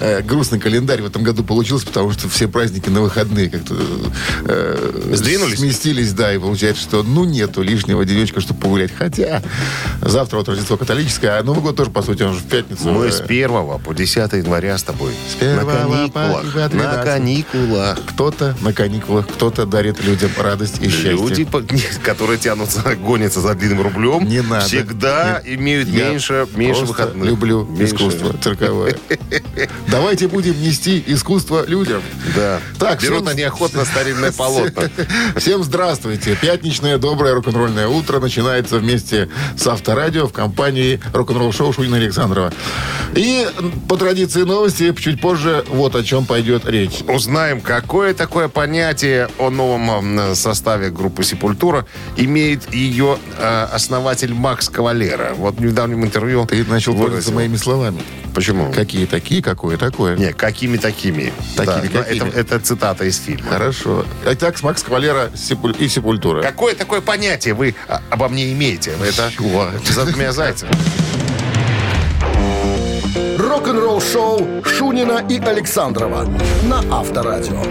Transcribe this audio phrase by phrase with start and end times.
[0.00, 3.74] э, грустный календарь в этом году получился, потому что все праздники на выходные как-то
[4.44, 5.58] э, Сдвинулись?
[5.58, 8.90] сместились, да, и получается, что ну нету лишнего денечка, чтобы погулять.
[8.96, 9.42] Хотя
[10.02, 12.90] завтра вот Рождество католическое, а Новый год тоже, по сути, он же в пятницу.
[12.90, 15.12] Мы Э, с 1 по 10 января с тобой.
[15.30, 16.52] С первого на по- каникулах.
[16.52, 17.04] по На 13.
[17.04, 17.98] каникулах.
[18.06, 21.12] Кто-то на каникулах, кто-то дарит людям радость и счастье.
[21.12, 21.46] Люди,
[22.02, 24.64] которые тянутся, гонятся за длинным рублем, Не надо.
[24.66, 25.58] всегда Нет.
[25.58, 27.28] имеют Я меньше, меньше выходных.
[27.28, 27.94] люблю Меньше.
[27.94, 28.96] искусство цирковое.
[29.90, 32.00] Давайте будем нести искусство людям.
[32.36, 32.60] Да.
[32.78, 34.82] Так, Берут всем- они охотно старинное полотно.
[35.36, 36.36] Всем здравствуйте.
[36.40, 42.52] Пятничное доброе рок-н-ролльное утро начинается вместе с Авторадио в компании рок-н-ролл шоу Шунина Александрова.
[43.16, 43.48] И
[43.88, 47.00] по традиции новости чуть позже вот о чем пойдет речь.
[47.08, 51.84] Узнаем, какое такое понятие о новом составе группы «Сепультура»
[52.16, 55.32] имеет ее э, основатель Макс Кавалера.
[55.34, 56.46] Вот в недавнем интервью...
[56.46, 58.00] Ты начал пользоваться моими словами.
[58.34, 58.72] Почему?
[58.72, 60.16] Какие такие, какое такое.
[60.16, 61.32] Не, какими такими.
[61.56, 62.28] Такими, Да, какими.
[62.28, 63.50] Это, это цитата из фильма.
[63.50, 64.04] Хорошо.
[64.24, 65.30] Итак, с Макс Кавалера
[65.78, 66.42] и Сепультура.
[66.42, 68.92] Какое такое понятие вы а, обо мне имеете?
[69.04, 69.66] Это Чего?
[69.88, 70.70] за двумя зайцами.
[73.38, 76.28] Рок-н-ролл-шоу Шунина и Александрова
[76.62, 77.62] на Авторадио.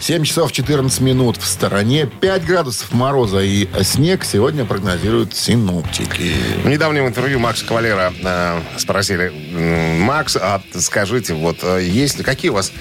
[0.00, 2.06] 7 часов 14 минут в стороне.
[2.06, 6.32] 5 градусов мороза и снег сегодня прогнозируют синоптики.
[6.64, 12.24] В недавнем интервью Макса Кавалера э, спросили, «М, Макс, а скажите, вот э, есть ли,
[12.24, 12.72] какие у вас,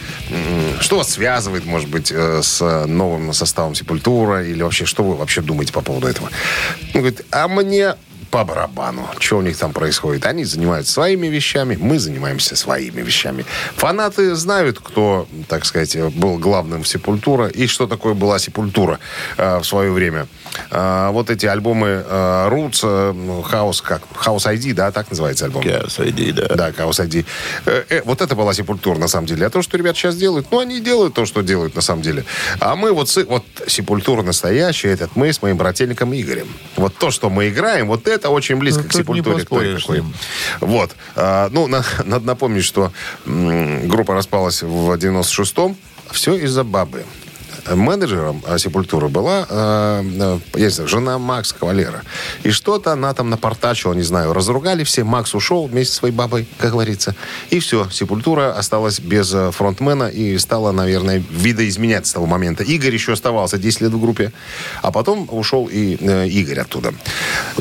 [0.80, 5.42] что вас связывает, может быть, э, с новым составом Сепультура, или вообще, что вы вообще
[5.42, 6.30] думаете по поводу этого?
[6.94, 7.96] Он говорит, а мне
[8.32, 10.26] по барабану, что у них там происходит.
[10.26, 13.46] Они занимаются своими вещами, мы занимаемся своими вещами.
[13.76, 19.00] Фанаты знают, кто, так сказать, был главным в Сепультура и что такое была Сепультура
[19.38, 20.28] э, в свое время.
[20.72, 23.14] Э, вот эти альбомы э, Roots, э,
[23.52, 24.02] House, как?
[24.26, 25.64] House ID, да, так называется альбом?
[25.88, 26.48] Сойди, да.
[26.56, 27.26] Да, Chaos ID.
[27.66, 29.46] Э, э, вот это была Сепультура, на самом деле.
[29.46, 32.26] А то, что ребят сейчас делают, ну, они делают то, что делают, на самом деле.
[32.60, 36.48] А мы вот, вот Сепультура настоящая, этот мы с моим брательником Игорем.
[36.76, 39.22] Вот то, что мы играем, вот это очень близко Ну, к Сепультуре.
[39.46, 39.98] к той, поспоришь с какой.
[40.02, 40.14] ним.
[40.60, 40.96] Вот.
[41.16, 42.92] А, ну, на- надо напомнить, что
[43.26, 45.78] м, группа распалась в 96-м.
[46.12, 47.06] Все из-за бабы.
[47.76, 52.04] Менеджером а, Сепультуры была э, я не знаю, жена Макс Кавалера.
[52.44, 55.04] И что-то она там напортачила, не знаю, разругали все.
[55.04, 57.16] Макс ушел вместе с своей бабой, как говорится.
[57.50, 62.64] И все, Сепультура осталась без фронтмена и стала, наверное, видоизменять с того момента.
[62.64, 64.32] Игорь еще оставался 10 лет в группе,
[64.82, 66.94] а потом ушел и э, Игорь оттуда.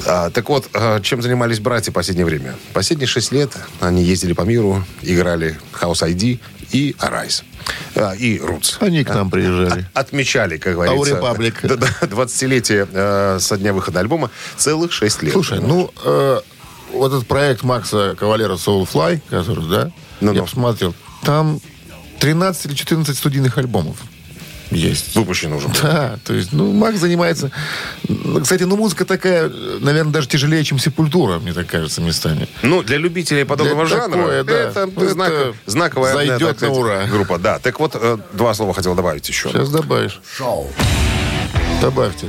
[0.07, 0.69] А, так вот,
[1.03, 2.55] чем занимались братья в последнее время?
[2.73, 6.39] Последние 6 лет они ездили по миру, играли House ID
[6.71, 7.43] и Arise.
[7.95, 8.77] А, и Roots.
[8.81, 9.87] Они к нам приезжали.
[9.95, 11.55] Отмечали, как говорится, Republic.
[11.63, 15.33] да- да, 20-летие э, со дня выхода альбома целых 6 лет.
[15.33, 16.41] Слушай, ну, э,
[16.93, 19.91] вот этот проект Макса Кавалера Soulfly, который, да,
[20.21, 21.61] я посмотрел, там
[22.21, 23.97] 13 или 14 студийных альбомов
[24.71, 25.15] есть.
[25.15, 25.69] Выпущено уже.
[25.83, 27.51] Да, то есть, ну, Макс занимается...
[28.09, 29.49] ну, Кстати, ну, музыка такая,
[29.81, 32.49] наверное, даже тяжелее, чем Сепультура, мне так кажется, местами.
[32.63, 34.53] Ну, для любителей подобного Для жанра такое, да.
[34.53, 37.07] это, Это знак- знаковая зайдет да, так на ура.
[37.07, 37.39] группа.
[37.39, 39.49] Да, так вот, э, два слова хотел добавить еще.
[39.51, 40.21] Сейчас добавишь.
[40.37, 40.71] Шоу.
[41.81, 42.29] Добавьте.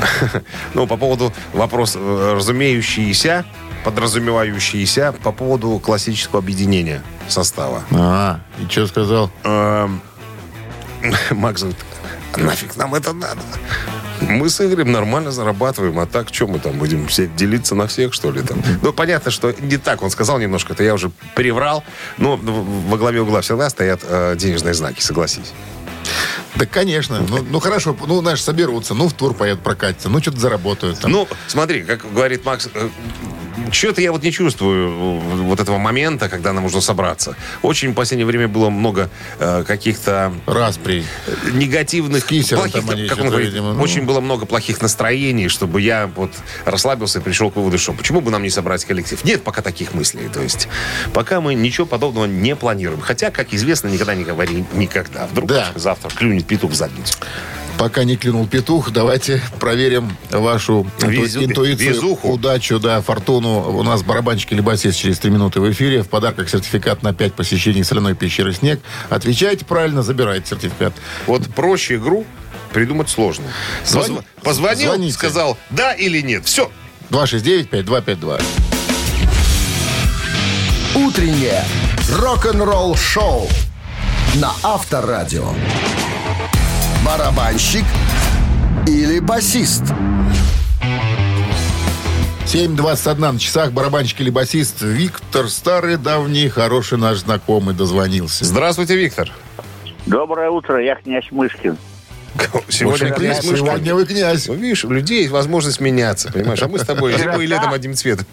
[0.74, 3.44] Ну, по поводу вопрос э, разумеющийся,
[3.84, 7.82] подразумевающийся по поводу классического объединения состава.
[7.92, 9.30] А, и что сказал?
[9.44, 10.00] Эм,
[11.30, 11.80] Макс говорит,
[12.32, 13.40] «А нафиг нам это надо?
[14.20, 18.12] Мы с Игорем нормально зарабатываем, а так что мы там будем все делиться на всех,
[18.12, 18.42] что ли?
[18.42, 18.62] Там?
[18.82, 21.82] Ну, понятно, что не так он сказал немножко, это я уже приврал,
[22.18, 25.52] но во главе угла всегда стоят э, денежные знаки, согласись.
[26.56, 27.20] Да, конечно.
[27.26, 31.10] Ну, ну, хорошо, ну, знаешь, соберутся, ну, в тур поедут прокатиться, ну, что-то заработают там.
[31.10, 32.68] Ну, смотри, как говорит Макс,
[33.70, 37.36] что-то я вот не чувствую э, вот этого момента, когда нам нужно собраться.
[37.62, 41.04] Очень в последнее время было много э, каких-то Распри.
[41.52, 43.82] негативных, плохих, там как он говорит, видимо, ну.
[43.82, 46.32] очень было много плохих настроений, чтобы я вот
[46.64, 49.22] расслабился и пришел к выводу, что почему бы нам не собрать коллектив?
[49.24, 50.28] Нет пока таких мыслей.
[50.32, 50.68] То есть
[51.12, 53.00] пока мы ничего подобного не планируем.
[53.00, 55.26] Хотя, как известно, никогда не говори никогда.
[55.26, 55.72] Вдруг Да.
[55.74, 57.14] завтра клюнет петух в задницу.
[57.80, 62.28] Пока не клюнул петух, давайте проверим вашу Везу- интуицию, везуху.
[62.28, 63.70] удачу, да, фортуну.
[63.70, 66.02] У нас барабанщик или басист через 3 минуты в эфире.
[66.02, 68.80] В подарках сертификат на 5 посещений соляной пещеры «Снег».
[69.08, 70.92] Отвечайте правильно, забирайте сертификат.
[71.26, 72.26] Вот проще игру
[72.74, 73.46] придумать сложно.
[73.86, 75.14] Звони- Позв- Позвонил, звоните.
[75.14, 76.44] сказал да или нет.
[76.44, 76.70] Все.
[77.08, 78.42] 269-5252.
[80.94, 81.64] Утреннее
[82.18, 83.48] рок-н-ролл шоу
[84.34, 85.54] на Авторадио.
[87.10, 87.82] Барабанщик
[88.86, 89.82] или басист?
[92.46, 93.72] 7.21 на часах.
[93.72, 98.44] Барабанщик или басист Виктор, старый, давний, хороший наш знакомый, дозвонился.
[98.44, 99.32] Здравствуйте, Виктор.
[100.06, 101.76] Доброе утро, я князь Мышкин.
[102.68, 103.56] Сегодня князь, Мышкин.
[103.56, 104.46] сегодня вы князь.
[104.46, 106.62] Ну, видишь, у людей есть возможность меняться, понимаешь?
[106.62, 108.24] А мы с тобой зимой и летом одним цветом.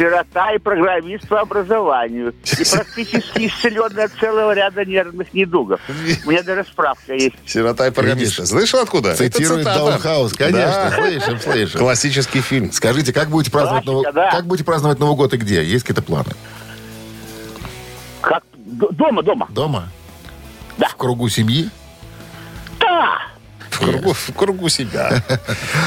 [0.00, 2.32] Сирота и программист по образованию.
[2.58, 5.78] И практически исцеленный от целого ряда нервных недугов.
[6.24, 7.34] У меня даже справка есть.
[7.44, 8.46] Сирота и программист.
[8.46, 9.14] Слышал откуда?
[9.14, 9.64] Цитирует.
[9.66, 10.32] Даунхаус.
[10.32, 10.96] Конечно, Да.
[10.96, 11.80] слышим, слышим.
[11.80, 12.72] Классический фильм.
[12.72, 14.24] Скажите, как будете праздновать, Классика, Новый...
[14.24, 14.30] да.
[14.30, 15.62] как будете праздновать Новый год и где?
[15.62, 16.30] Есть какие-то планы?
[18.22, 18.42] Как?
[18.56, 19.48] Дома, дома.
[19.50, 19.88] Дома?
[20.78, 20.88] Да.
[20.88, 21.68] В кругу семьи?
[22.78, 23.18] Да!
[23.68, 25.22] В кругу, в кругу себя.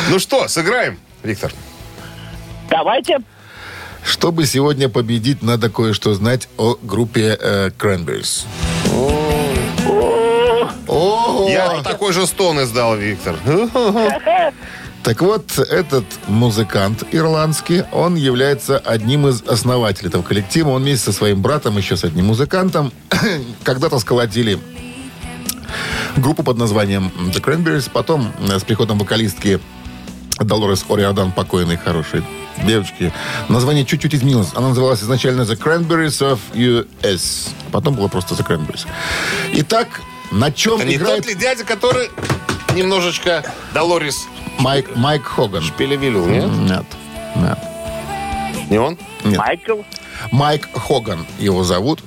[0.10, 1.52] Ну что, сыграем, Виктор?
[2.70, 3.18] Давайте.
[4.04, 8.46] Чтобы сегодня победить, надо кое-что знать о группе э, Cranberries.
[11.50, 13.36] Я такой же стон издал, Виктор.
[15.04, 20.70] Так вот, этот музыкант ирландский, он является одним из основателей этого коллектива.
[20.70, 22.94] Он вместе со своим братом, еще с одним музыкантом,
[23.64, 24.60] когда-то сколотили
[26.16, 27.90] группу под названием The Cranberries.
[27.92, 29.60] Потом э, с приходом вокалистки
[30.40, 32.24] Долорес Ориадан, покойной, хорошей
[32.64, 33.12] девочки,
[33.50, 34.50] название чуть-чуть изменилось.
[34.56, 37.50] Она называлась изначально The Cranberries of US.
[37.72, 38.86] Потом было просто The Cranberries.
[39.54, 40.02] Итак,
[40.32, 42.10] на чем Это не играет тот ли дядя, который
[42.76, 44.26] немножечко Долорис
[44.60, 45.64] Майк, Майк Хоган?
[45.78, 46.48] Пелевилил, нет?
[46.50, 46.86] Нет.
[47.36, 47.60] Нет.
[48.70, 48.98] Не он?
[49.24, 49.82] Майкл.
[50.32, 52.02] Майк Хоган его зовут.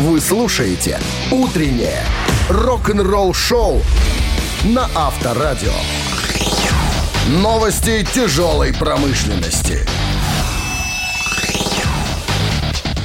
[0.00, 0.98] Вы слушаете
[1.30, 2.04] «Утреннее
[2.50, 3.80] рок-н-ролл-шоу»
[4.64, 5.72] на Авторадио.
[7.28, 9.86] Новости тяжелой промышленности.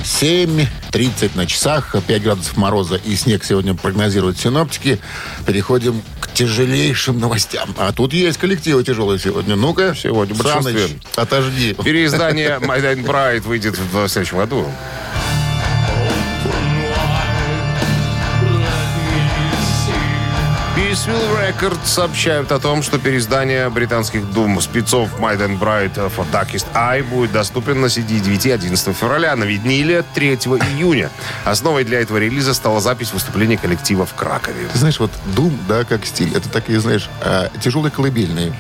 [0.04, 5.00] 7.30 на часах, 5 градусов мороза и снег сегодня прогнозируют синоптики.
[5.46, 7.76] Переходим к тяжелейшим новостям.
[7.78, 9.56] А тут есть коллективы тяжелые сегодня.
[9.56, 11.76] Ну-ка, Сегодня Саныч, отожди.
[11.84, 14.66] Переиздание My Dying Bride выйдет в следующем году.
[20.96, 26.68] Peaceville Records сообщают о том, что переиздание британских дум спецов My Dying Bride for Darkest
[26.74, 31.10] Eye будет доступен на CD 9 11 февраля, на виниле 3 июня.
[31.44, 34.68] Основой для этого релиза стала запись выступления коллектива в Кракове.
[34.72, 38.54] Ты знаешь, вот Дум, да, как стиль, это такие, знаешь, а, тяжелые колыбельные.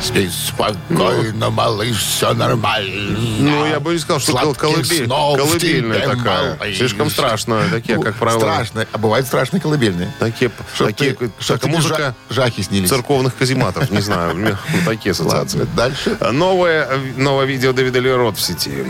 [0.00, 3.18] Спи спокойно, малыш, все нормально.
[3.40, 6.56] Ну, я бы не сказал, что Сладких колыбель, колыбельная такая.
[6.56, 6.76] малыш.
[6.78, 7.68] Слишком страшная.
[7.68, 8.86] Такие, Ну, как правило, Страшные.
[8.92, 10.12] А бывают страшные колыбельные.
[10.20, 12.88] такие, Чтоб такие ты- чтоб такая музыка жа- жахи снились.
[12.88, 13.90] церковных казематов.
[13.90, 15.66] Не знаю, у меня такие ассоциации.
[15.76, 16.16] Дальше.
[16.32, 18.84] Новое, новое видео Дэвида Ли Рот в сети.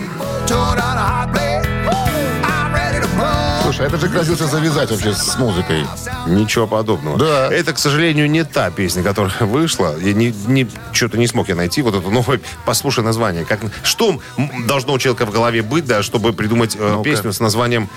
[3.78, 5.84] Слушай, а это же грозился завязать вообще с музыкой.
[6.26, 7.16] Ничего подобного.
[7.16, 7.52] Да.
[7.52, 9.96] Это, к сожалению, не та песня, которая вышла.
[10.00, 12.40] Я не, не, что-то не смог я найти вот эту новую.
[12.66, 13.44] Послушай название.
[13.44, 14.20] Как, что
[14.66, 17.88] должно у человека в голове быть, да, чтобы придумать э, песню с названием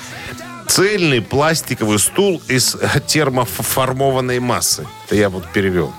[0.68, 4.86] «Цельный пластиковый стул из термоформованной массы».
[5.08, 5.92] Это я вот перевел.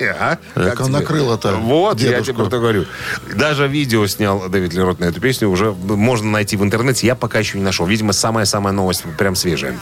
[0.00, 0.38] А?
[0.54, 2.86] Как он накрыло-то Вот, я тебе про это говорю.
[3.34, 5.48] Даже видео снял Дэвид Лерот на эту песню.
[5.48, 7.06] Уже можно найти в интернете.
[7.06, 7.86] Я пока еще не нашел.
[7.86, 9.78] Видимо, самая-самая новость прям свежая.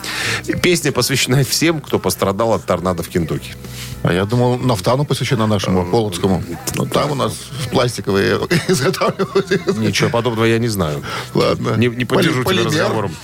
[0.63, 3.55] Песня посвящена всем, кто пострадал от торнадо в Кентукки.
[4.03, 6.43] А я думал, нафтану посвящена нашему Полоцкому.
[6.75, 7.35] Ну, там у нас
[7.71, 8.37] пластиковые
[8.69, 9.79] изготавливают.
[9.79, 11.03] Ничего подобного я не знаю.
[11.35, 11.75] Ладно.
[11.77, 13.15] Не, не поддержу тебя разговором.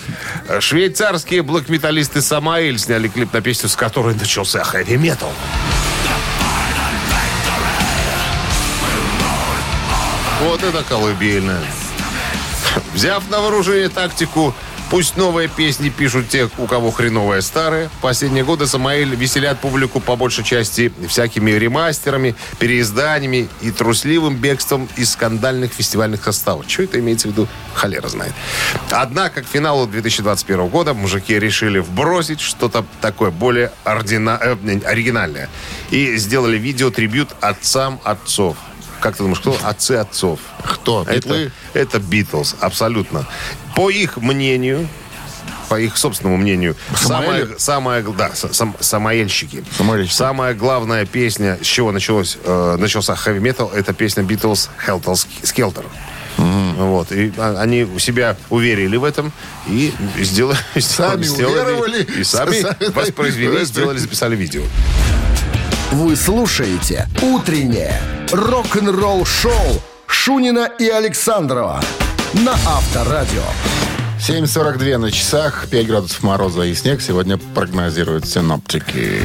[0.61, 5.33] Швейцарские блэк-металлисты Самаэль сняли клип на песню, с которой начался хэви-метал.
[10.57, 11.61] Вот это колыбельная.
[12.95, 14.55] Взяв на вооружение тактику
[14.89, 17.91] Пусть новые песни пишут те, у кого хреновые старые.
[18.01, 25.11] Последние годы Самаэль веселят публику по большей части всякими ремастерами, переизданиями и трусливым бегством из
[25.11, 26.71] скандальных фестивальных составов.
[26.71, 27.49] Что это имеется в виду?
[27.75, 28.33] Холера знает.
[28.91, 35.49] Однако к финалу 2021 года мужики решили вбросить что-то такое более ордина- э, оригинальное.
[35.91, 38.57] И сделали видео-трибют отцам отцов.
[39.01, 40.41] Как ты думаешь, кто отцы отцов?
[40.65, 41.03] Кто?
[41.03, 41.53] Это, Битлы?
[41.75, 43.27] это Битлз, абсолютно.
[43.75, 44.89] По их мнению,
[45.69, 49.65] по их собственному мнению, самая, самая, да, сам- самоэльщики.
[49.77, 50.15] Самоэльщики.
[50.15, 55.85] Самая главная песня, с чего началось, э, начался хэви метал, это песня Битлз Helter Skelter.
[56.39, 57.11] Вот.
[57.13, 59.33] И а, они у себя уверили в этом
[59.67, 62.63] и сделали, Сами сделали- уверовали, и сами
[62.93, 64.63] воспроизвели, сделали, записали видео.
[65.93, 68.01] Вы слушаете «Утреннее
[68.33, 69.53] рок-н-ролл-шоу»
[70.09, 71.81] Шунина и Александрова
[72.45, 73.45] на Авторадио.
[74.19, 79.23] 7.42 на часах, 5 градусов мороза и снег сегодня прогнозируют синоптики.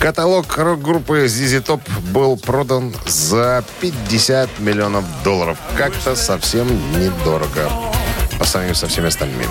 [0.00, 5.56] Каталог рок-группы ZZ Top был продан за 50 миллионов долларов.
[5.78, 6.66] Как-то совсем
[6.98, 7.70] недорого
[8.40, 9.46] по сравнению со всеми остальными.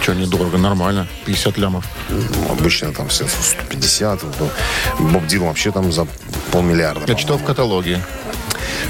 [0.00, 1.06] Что, недорого, нормально.
[1.26, 1.84] 50 лямов.
[2.08, 4.24] Ну, Обычно там все 150.
[4.38, 4.50] был.
[4.98, 6.06] Боб Дилан вообще там за
[6.52, 7.04] полмиллиарда.
[7.06, 8.00] Я читал в каталоге.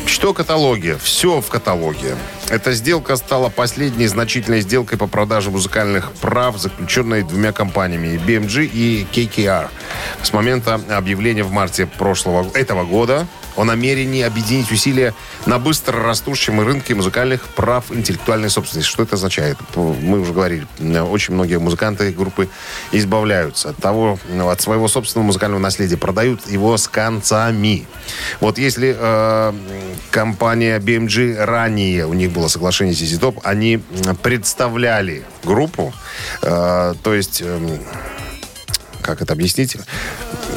[0.07, 0.99] Что каталоге?
[1.02, 2.17] Все в каталоге.
[2.49, 9.07] Эта сделка стала последней значительной сделкой по продаже музыкальных прав, заключенной двумя компаниями BMG и
[9.12, 9.69] KKR.
[10.23, 13.26] С момента объявления в марте прошлого этого года
[13.61, 15.14] о намерении объединить усилия
[15.45, 18.90] на быстро растущем рынке музыкальных прав интеллектуальной собственности.
[18.90, 19.59] Что это означает?
[19.76, 20.67] Мы уже говорили,
[21.00, 22.49] очень многие музыканты группы
[22.90, 27.87] избавляются от того, от своего собственного музыкального наследия, продают его с концами.
[28.40, 29.52] Вот если э,
[30.11, 33.83] компания BMG ранее, у них было соглашение с ZZ Top, они
[34.23, 35.93] представляли группу,
[36.43, 37.43] э, то есть...
[37.43, 37.79] эм,
[39.02, 39.76] как это объяснить?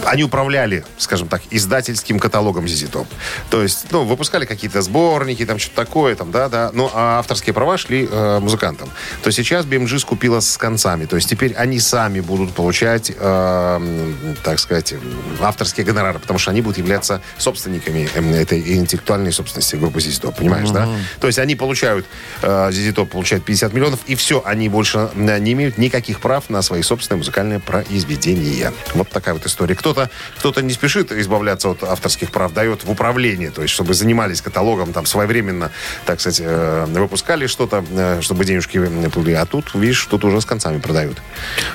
[0.05, 3.07] Они управляли, скажем так, издательским каталогом ZZ Top.
[3.49, 6.71] То есть, ну, выпускали какие-то сборники, там что-то такое, там, да, да.
[6.73, 8.89] Ну, а авторские права шли э, музыкантам.
[9.21, 11.05] То сейчас BMG скупила с концами.
[11.05, 14.95] То есть теперь они сами будут получать, э, так сказать,
[15.39, 20.35] авторские гонорары, потому что они будут являться собственниками э, этой интеллектуальной собственности группы ZZ Top,
[20.37, 20.87] понимаешь, да?
[21.19, 22.05] То есть они получают,
[22.41, 26.49] э, ZZ Top получает 50 миллионов, и все, они больше э, не имеют никаких прав
[26.49, 28.73] на свои собственные музыкальные произведения.
[28.93, 29.75] Вот такая вот история.
[29.83, 34.41] Кто-то кто не спешит избавляться от авторских прав, дает в управление, то есть чтобы занимались
[34.41, 35.71] каталогом, там своевременно,
[36.05, 39.33] так сказать, э, выпускали что-то, э, чтобы денежки были.
[39.33, 41.17] А тут, видишь, тут уже с концами продают.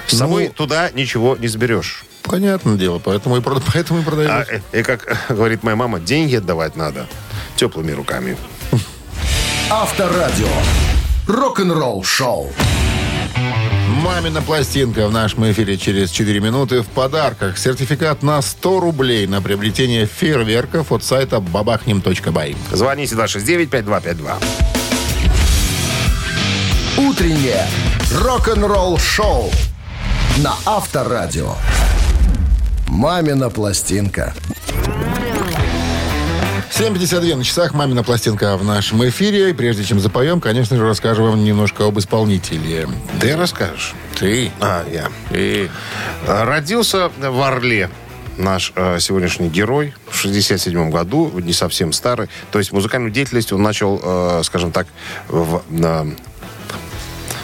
[0.06, 2.04] С Ну, собой туда ничего не заберешь.
[2.22, 3.40] Понятное дело, поэтому и,
[3.72, 4.30] поэтому и продают.
[4.30, 7.06] А, э, и как говорит моя мама, деньги отдавать надо
[7.56, 8.36] теплыми руками.
[9.70, 10.48] Авторадио.
[11.26, 12.52] Рок-н-ролл-шоу.
[13.98, 16.82] Мамина пластинка в нашем эфире через 4 минуты.
[16.82, 22.56] В подарках сертификат на 100 рублей на приобретение фейерверков от сайта бабахнем.бай.
[22.72, 24.34] Звоните 269-5252.
[26.98, 27.66] Утреннее
[28.12, 29.50] рок-н-ролл-шоу
[30.38, 31.54] на Авторадио.
[32.86, 34.32] «Мамина пластинка».
[36.78, 37.74] 7.52 на часах.
[37.74, 39.50] Мамина пластинка в нашем эфире.
[39.50, 42.88] И прежде чем запоем, конечно же, расскажу вам немножко об исполнителе.
[43.20, 43.94] Ты расскажешь?
[44.16, 44.52] Ты.
[44.60, 45.08] А, я.
[45.32, 45.68] И
[46.26, 47.90] А, Родился в Орле
[48.36, 52.28] наш э, сегодняшний герой в 67 году, не совсем старый.
[52.52, 54.86] То есть музыкальную деятельность он начал, э, скажем так,
[55.26, 56.06] в, на-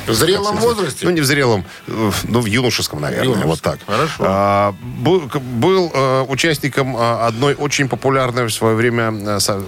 [0.07, 1.07] в зрелом возрасте.
[1.07, 3.51] Ну, не в зрелом, ну, в юношеском, наверное, Юношеском.
[3.51, 3.79] вот так.
[3.87, 4.15] Хорошо.
[4.27, 9.65] А, был был, э, участником э, одной очень популярной в свое время э, со-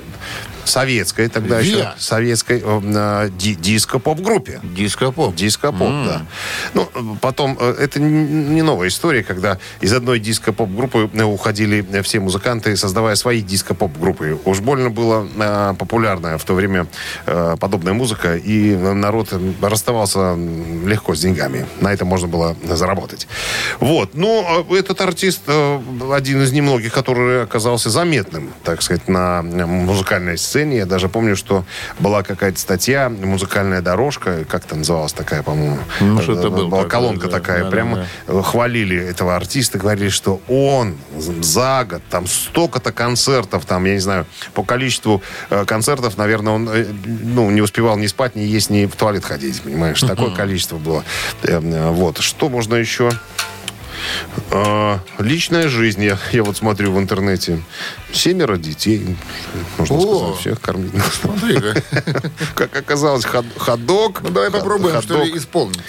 [0.67, 1.69] советской тогда Виа.
[1.79, 4.61] еще, советской э, ди- диско-поп-группе.
[4.63, 5.35] Диско-поп.
[5.35, 6.23] Диско-поп, да.
[6.75, 6.89] Ну,
[7.21, 12.77] потом, э, это не новая история, когда из одной диско-поп-группы э, уходили э, все музыканты,
[12.77, 14.39] создавая свои диско-поп-группы.
[14.45, 16.87] Уж больно была э, популярная в то время
[17.27, 19.33] э, подобная музыка, и народ
[19.63, 20.35] расставался
[20.85, 21.67] легко с деньгами.
[21.81, 23.29] На это можно было заработать.
[23.81, 24.11] Вот.
[24.15, 25.81] Ну, э, этот артист э,
[26.13, 30.56] один из немногих, который оказался заметным, так сказать, на музыкальной сцене.
[30.57, 31.65] Я даже помню, что
[31.99, 35.79] была какая-то статья, музыкальная дорожка, как это называлась такая, по-моему.
[36.01, 37.39] Ну, что-то Э, было Была такое, колонка да.
[37.39, 43.65] такая, Да, прямо да, хвалили этого артиста, говорили, что он за год, там столько-то концертов,
[43.67, 48.07] там, я не знаю, по количеству э, концертов, наверное, он э, ну, не успевал ни
[48.07, 50.01] спать, ни есть, ни в туалет ходить, понимаешь?
[50.01, 51.05] Такое количество было.
[51.43, 52.19] Э, э, Вот.
[52.19, 53.11] Что можно еще?
[54.51, 57.63] А, личная жизнь, я, я вот смотрю в интернете.
[58.13, 59.17] Семеро детей.
[59.79, 60.19] Можно О!
[60.19, 60.93] сказать, всех кормить.
[61.21, 61.83] Смотри-ка.
[62.55, 64.23] Как оказалось, ход- ходок.
[64.23, 65.81] Ну, давай попробуем, что ли, исполнить.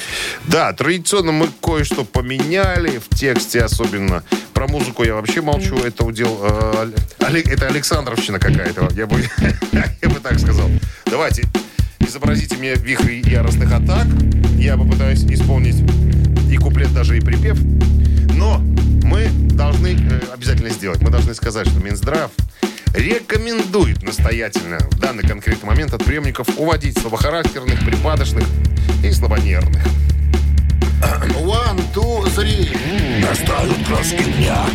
[0.45, 5.77] Да, традиционно мы кое-что поменяли в тексте, особенно про музыку я вообще молчу.
[5.77, 6.39] Это удел...
[6.41, 9.23] э, это Александровщина какая-то, я бы,
[10.01, 10.67] я бы так сказал.
[11.05, 11.43] Давайте,
[11.99, 14.07] изобразите мне вихрь яростных атак.
[14.57, 15.77] Я попытаюсь исполнить
[16.51, 17.57] и куплет, даже и припев.
[18.37, 18.59] Но
[19.03, 21.01] мы должны э, обязательно сделать.
[21.01, 22.31] Мы должны сказать, что Минздрав
[22.93, 28.45] рекомендует настоятельно в данный конкретный момент от приемников уводить слабохарактерных, припадочных
[29.03, 29.83] и слабонервных.
[31.41, 32.69] One, two, three.
[33.21, 34.65] Настают краски дня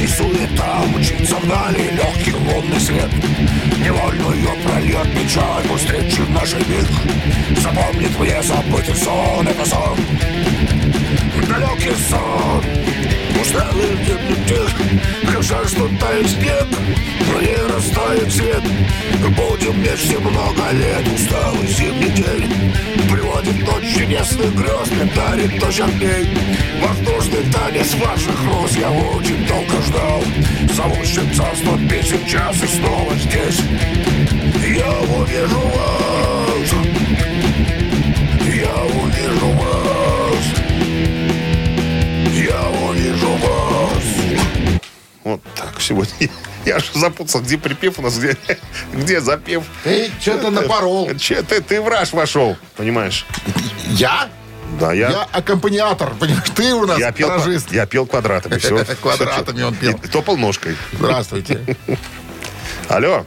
[0.00, 3.10] И суета мчится вдали Легкий лунный свет
[3.78, 9.98] Невольную прольет печаль Встречи в нашей миг Запомнит мне забытый сон Это сон
[11.48, 12.64] Далекий сон
[13.40, 14.74] Усталый гибнет тих
[15.26, 16.66] Хотя что тает снег
[17.32, 18.62] Но не растает свет.
[19.36, 21.06] Будем вместе много лет.
[21.14, 22.72] Усталый зимний день.
[23.10, 26.28] Приводит ночь чудесных грез Мне дарит ночь огней
[26.82, 30.22] Воздушный танец ваших роз Я очень долго ждал
[30.74, 33.60] Зовущим царство песен час И снова здесь.
[34.76, 36.97] Я увижу вас
[45.78, 46.12] Так сегодня.
[46.64, 48.36] Я же запутался, где припев у нас, где,
[48.92, 49.62] где запев.
[49.84, 51.14] Ты что-то напорол.
[51.16, 53.24] Че ты, ты в раж вошел, понимаешь?
[53.90, 54.28] Я?
[54.80, 56.50] Да, я, Я аккомпаниатор, понимаешь?
[56.54, 57.72] Ты у нас я, пел, гаражист.
[57.72, 58.58] я пел квадратами.
[58.58, 59.92] Все, Квадратами он пел.
[60.02, 60.76] И топал ножкой.
[60.92, 61.60] Здравствуйте.
[62.88, 63.24] Алло.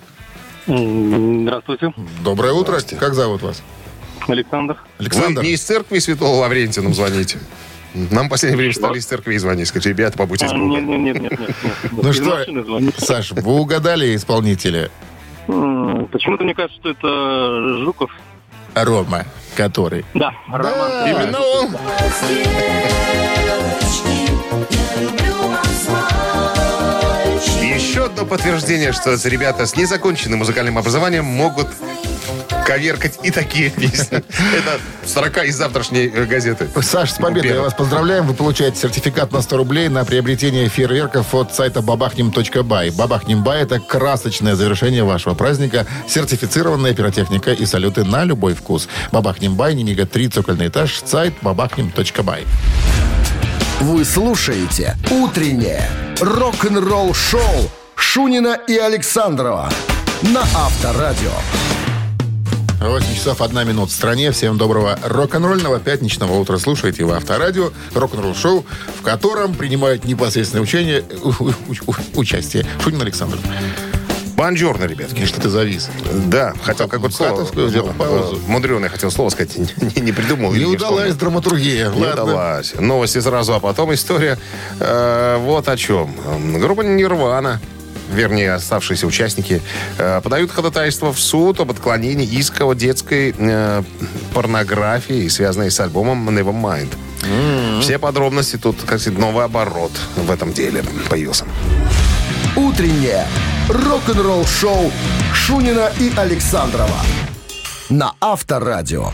[0.67, 2.79] Здравствуйте, Доброе утро.
[2.99, 3.63] Как зовут вас?
[4.27, 4.77] Александр.
[4.99, 5.39] Александр.
[5.41, 7.39] Вы не из церкви Святого Лаврентия нам звоните.
[7.93, 9.67] Нам в последнее время стали из церкви звонить.
[9.67, 11.55] Скажите, ребята, побудьте с А, Нет, нет, нет, нет, нет.
[11.91, 13.05] Ну Из что.
[13.05, 14.89] Саш, вы угадали исполнителя
[15.47, 18.11] Почему-то мне кажется, что это Жуков.
[18.73, 19.25] Рома,
[19.55, 20.05] который.
[20.13, 21.07] Да, Роман.
[21.07, 21.75] Именно он.
[27.61, 31.67] Еще одно подтверждение, что ребята с незаконченным музыкальным образованием могут
[32.65, 34.17] коверкать и такие песни.
[34.53, 36.69] Это строка из завтрашней э, газеты.
[36.81, 37.51] Саш, с победой.
[37.51, 38.25] Я вас поздравляем.
[38.27, 42.91] Вы получаете сертификат на 100 рублей на приобретение фейерверков от сайта бабахнем.бай.
[42.91, 48.87] Бабахнем.бай– это красочное завершение вашего праздника, сертифицированная пиротехника и салюты на любой вкус.
[49.11, 52.45] Бабахнем.бай, Немига 3, цокольный этаж, сайт бабахнем.бай.
[53.81, 59.69] Вы слушаете «Утреннее рок-н-ролл-шоу» Шунина и Александрова
[60.21, 61.31] на Авторадио.
[62.81, 64.31] 8 часов 1 минут в стране.
[64.31, 66.57] Всем доброго рок-н-ролльного пятничного утра.
[66.57, 68.65] Слушайте вы Авторадио, рок-н-ролл шоу,
[68.99, 71.53] в котором принимают непосредственное учение, у- у-
[71.87, 73.37] у- участие Шунин Александр.
[74.35, 75.25] Бонжорно, ребятки.
[75.25, 75.89] Что ты завис?
[76.25, 77.69] Да, хотел какое-то слово.
[77.69, 78.39] Сделал паузу.
[78.47, 80.51] Мудреное хотел слово сказать, не, не придумал.
[80.51, 81.91] Не удалась драматургия.
[81.91, 82.23] Не Ладно.
[82.23, 82.73] удалась.
[82.79, 84.39] Новости сразу, а потом история.
[84.79, 86.15] Э, вот о чем.
[86.59, 87.61] Группа Нирвана,
[88.11, 89.61] вернее, оставшиеся участники,
[89.97, 93.83] э, подают ходатайство в суд об отклонении иска о детской э,
[94.33, 96.89] порнографии, связанной с альбомом Nevermind.
[97.81, 101.45] Все подробности тут, как сказать, новый оборот в этом деле появился.
[102.55, 103.25] «Утреннее
[103.69, 104.91] рок-н-ролл-шоу»
[105.33, 106.97] Шунина и Александрова
[107.91, 109.11] на Авторадио.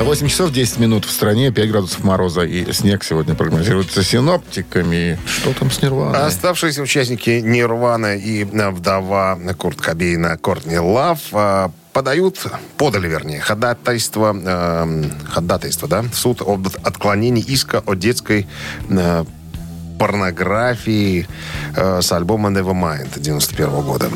[0.00, 5.18] 8 часов 10 минут в стране, 5 градусов мороза и снег сегодня прогнозируется синоптиками.
[5.26, 6.26] Что там с Нирваной?
[6.26, 12.38] Оставшиеся участники Нирвана и э, вдова Курт Кобейна Кортни Лав э, подают,
[12.78, 18.46] подали, вернее, ходатайство, э, ходатайство, да, в суд об отклонении иска о детской
[18.88, 19.24] э,
[19.98, 21.28] порнографии
[21.76, 24.08] э, с альбома Nevermind 91 года.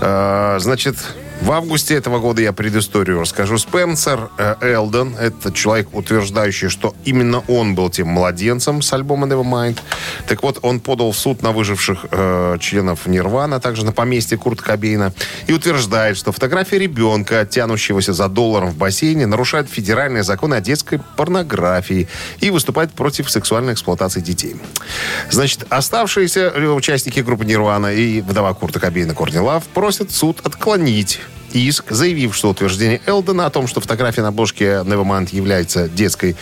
[0.00, 0.96] Э, значит,
[1.42, 3.58] в августе этого года я предысторию расскажу.
[3.58, 9.78] Спенсер э, Элден, это человек, утверждающий, что именно он был тем младенцем с альбома Nevermind.
[10.26, 14.38] Так вот, он подал в суд на выживших э, членов Нирвана, а также на поместье
[14.38, 15.12] Курт Кобейна,
[15.46, 21.00] и утверждает, что фотография ребенка, тянущегося за долларом в бассейне, нарушает федеральные законы о детской
[21.16, 22.08] порнографии
[22.40, 24.56] и выступает против сексуальной эксплуатации детей.
[25.30, 31.20] Значит, оставшиеся участники группы Нирвана и вдова Курта Кобейна Корни Лав просят суд отклонить
[31.52, 36.36] иск, заявив, что утверждение Элдена о том, что фотография на обложке Nevermind является детской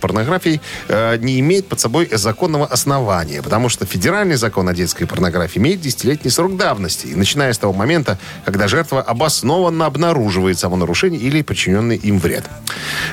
[0.00, 5.58] порнографией, э, не имеет под собой законного основания, потому что федеральный закон о детской порнографии
[5.58, 11.20] имеет десятилетний срок давности, и начиная с того момента, когда жертва обоснованно обнаруживает само нарушение
[11.20, 12.44] или причиненный им вред.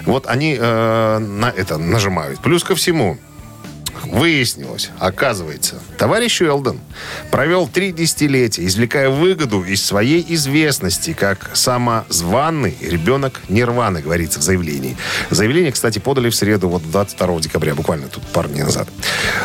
[0.05, 2.39] Вот они э, на это нажимают.
[2.39, 3.17] Плюс ко всему,
[4.03, 6.79] Выяснилось, оказывается, товарищ Уэлдон
[7.31, 14.97] провел три десятилетия, извлекая выгоду из своей известности, как самозванный ребенок Нирваны, говорится в заявлении.
[15.29, 18.87] Заявление, кстати, подали в среду, вот 22 декабря, буквально тут пару дней назад.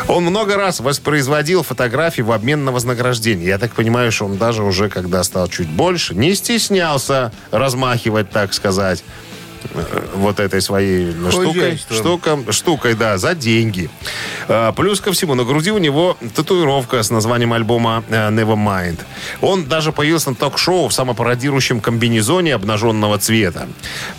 [0.07, 3.47] Он много раз воспроизводил фотографии в обмен на вознаграждение.
[3.47, 8.53] Я так понимаю, что он даже уже, когда стал чуть больше, не стеснялся размахивать, так
[8.53, 9.03] сказать
[10.15, 13.89] вот этой своей штукой, штуком, штукой, да, за деньги.
[14.47, 18.99] А, плюс ко всему, на груди у него татуировка с названием альбома э, Nevermind.
[19.41, 23.67] Он даже появился на ток-шоу в самопародирующем комбинезоне обнаженного цвета.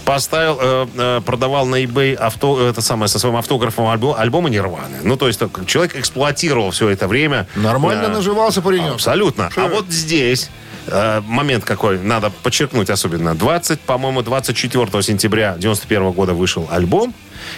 [0.04, 4.98] Поставил, э, э, продавал на eBay авто, это самое, со своим автографом альбом, альбома Нирваны.
[5.02, 7.46] Ну, то есть человек эксплуатировал все это время.
[7.54, 8.94] Нормально наживался паренек.
[8.94, 9.50] Абсолютно.
[9.56, 13.34] А вот здесь Э, момент какой надо подчеркнуть особенно.
[13.34, 17.14] 20, по-моему, 24 сентября 91 года вышел альбом.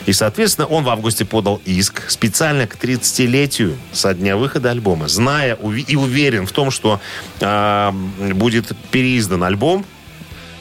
[0.07, 5.55] И, соответственно, он в августе подал иск специально к 30-летию со дня выхода альбома, зная
[5.55, 7.01] и уверен в том, что
[7.41, 7.93] э,
[8.33, 9.85] будет переиздан альбом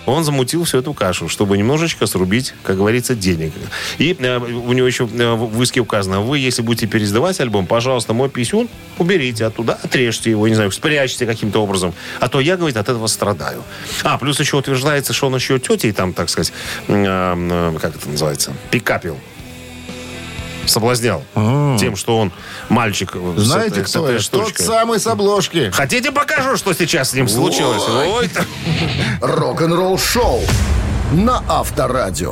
[0.06, 3.54] он замутил всю эту кашу, чтобы немножечко срубить, как говорится, денег.
[3.98, 8.14] И э, у него еще э, в иске указано, вы, если будете переиздавать альбом, пожалуйста,
[8.14, 11.94] мой писюн уберите оттуда, отрежьте его, не знаю, спрячьте каким-то образом.
[12.20, 13.64] А то я, говорит, от этого страдаю.
[14.04, 16.54] А, плюс еще утверждается, что он еще тетей там, так сказать,
[16.88, 19.18] э, э, как это называется, пикапил
[20.66, 21.78] соблазнял А-а-а.
[21.78, 22.32] тем, что он
[22.70, 23.16] мальчик.
[23.36, 24.32] Знаете, с, кто это?
[24.32, 25.72] Тот самый с обложки.
[25.72, 27.84] Хотите покажу, что сейчас с ним случилось?
[27.88, 28.30] Ой.
[29.22, 30.42] Рок-н-ролл шоу
[31.12, 32.32] на Авторадио.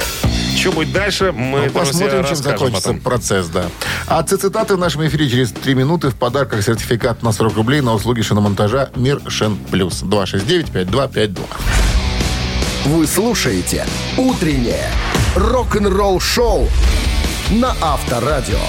[0.57, 2.99] Что будет дальше, мы ну, посмотрим, чем закончится потом.
[2.99, 3.65] процесс, да.
[4.07, 7.93] А цитаты в нашем эфире через 3 минуты в подарках сертификат на 40 рублей на
[7.93, 10.03] услуги шиномонтажа «Мир Шен Плюс».
[10.03, 11.39] 269-5252.
[12.85, 13.85] Вы слушаете
[14.17, 14.89] «Утреннее
[15.35, 16.67] рок-н-ролл-шоу»
[17.51, 18.59] на Авторадио.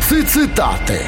[0.00, 1.02] Цитаты.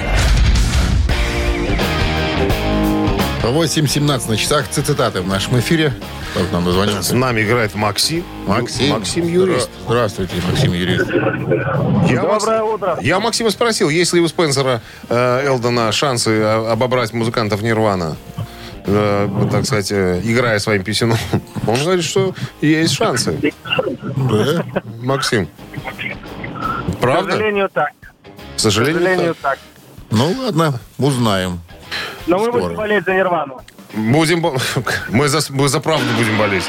[3.43, 5.95] 8.17 на часах цитаты в нашем эфире.
[6.35, 7.11] Как нам дозвонился?
[7.11, 8.23] С нами играет Максим.
[8.47, 8.91] Максим.
[8.91, 9.71] Максим Юрист.
[9.87, 11.07] Здравствуйте, Максим Юрист.
[12.11, 12.75] Я Доброе Макс...
[12.75, 12.99] утро.
[13.01, 18.17] Я Максима спросил, есть ли у Спенсера э, Элдона шансы обобрать музыкантов Нирвана?
[18.85, 21.17] Э, так сказать, э, играя своим писюном.
[21.67, 23.53] Он говорит, что есть шансы.
[24.17, 24.65] Да?
[25.01, 25.49] Максим.
[27.07, 27.29] Правда?
[27.29, 27.93] К сожалению, так.
[28.57, 29.59] К сожалению, К сожалению так.
[29.59, 29.59] так.
[30.11, 31.61] Ну, ладно, узнаем.
[32.27, 33.61] Но мы будем болеть за Нирвану.
[33.95, 34.43] Будем...
[35.09, 36.65] Мы за, мы за правду будем болеть.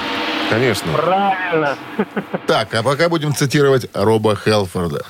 [0.50, 0.93] Конечно.
[0.93, 1.76] Правильно.
[2.45, 5.04] Так, а пока будем цитировать Роба Хелфорда.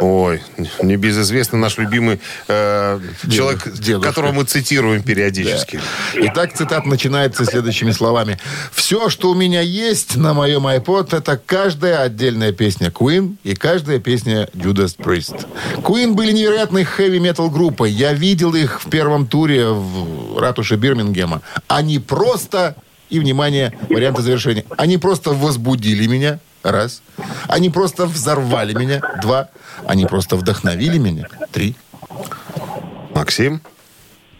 [0.00, 0.42] Ой,
[0.82, 4.08] небезызвестный наш любимый э, человек, Дедушка.
[4.08, 5.76] которого мы цитируем периодически.
[6.14, 6.20] Да.
[6.26, 8.38] Итак, цитат начинается следующими словами.
[8.72, 13.98] «Все, что у меня есть на моем iPod, это каждая отдельная песня Queen и каждая
[13.98, 15.46] песня Judas Priest.
[15.76, 17.90] Queen были невероятной хэви-метал группой.
[17.90, 21.42] Я видел их в первом туре в ратуше Бирмингема.
[21.68, 22.76] Они просто
[23.10, 24.64] и, внимание, варианты завершения.
[24.76, 26.38] Они просто возбудили меня.
[26.62, 27.02] Раз.
[27.48, 29.00] Они просто взорвали меня.
[29.22, 29.48] Два.
[29.86, 31.26] Они просто вдохновили меня.
[31.52, 31.74] Три.
[33.14, 33.60] Максим?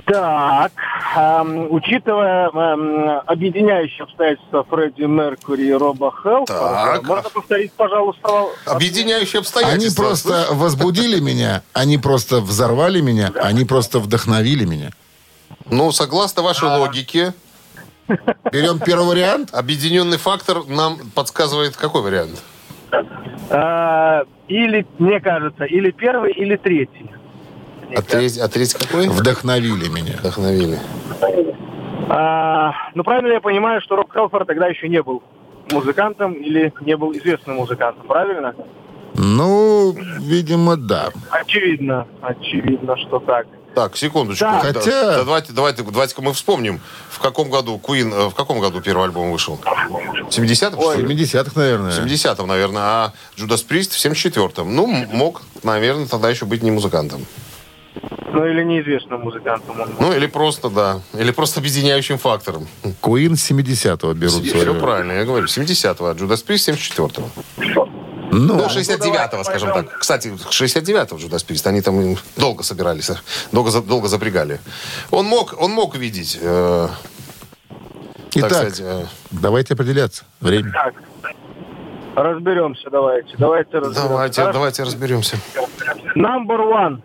[0.06, 0.72] Так,
[1.16, 8.46] эм, учитывая эм, объединяющие обстоятельства Фредди Меркури и Роба Хелфа, можно повторить, пожалуйста?
[8.66, 10.04] Объединяющие обстоятельства.
[10.06, 14.90] Они просто возбудили меня, они просто взорвали меня, они просто вдохновили меня.
[15.66, 17.32] Ну, согласно вашей логике,
[18.52, 19.50] Берем первый вариант.
[19.52, 22.42] Объединенный фактор нам подсказывает какой вариант?
[23.50, 27.10] А, или, мне кажется, или первый, или третий.
[27.94, 29.08] А третий, а третий какой?
[29.08, 30.16] Вдохновили меня.
[30.18, 30.78] Вдохновили.
[32.08, 35.22] А, ну, правильно я понимаю, что Роб Хелфорд тогда еще не был
[35.70, 38.54] музыкантом или не был известным музыкантом, правильно?
[39.14, 41.10] Ну, видимо, да.
[41.30, 43.46] Очевидно, очевидно, что так.
[43.74, 44.44] Так, секундочку.
[44.44, 44.60] Да.
[44.60, 48.80] Хотя- да, давайте, давайте, давайте-ка мы вспомним, в каком году Queen, э, в каком году
[48.80, 49.58] первый альбом вышел?
[50.28, 51.04] В 70-м, что В ли?
[51.06, 51.90] 70-х, наверное.
[51.90, 54.74] В 70-м, наверное, а Judas Priest в 74-м.
[54.74, 57.24] Ну, мог, наверное, тогда еще быть не музыкантом.
[58.32, 59.76] Ну или неизвестным музыкантом.
[59.98, 62.68] Ну, или просто, да, или просто объединяющим фактором.
[63.00, 67.88] Куин с 70-го берут Все правильно, я говорю, 70-го, а Judas Priest 74-го.
[68.32, 69.98] Ну, Ну, 69-го, скажем так.
[69.98, 73.10] Кстати, 69-го Judas Priest, они там долго собирались,
[73.52, 74.60] долго, долго запрягали.
[75.10, 76.88] Он мог, он мог видеть, э,
[77.68, 77.78] так
[78.34, 80.24] Итак, сказать, э, давайте определяться.
[80.40, 80.70] Время.
[80.72, 80.94] Так,
[82.16, 83.34] разберемся, давайте.
[83.38, 84.08] Давайте разберемся.
[84.08, 84.52] давайте, Хорошо?
[84.58, 85.36] давайте разберемся.
[86.16, 87.02] Number one.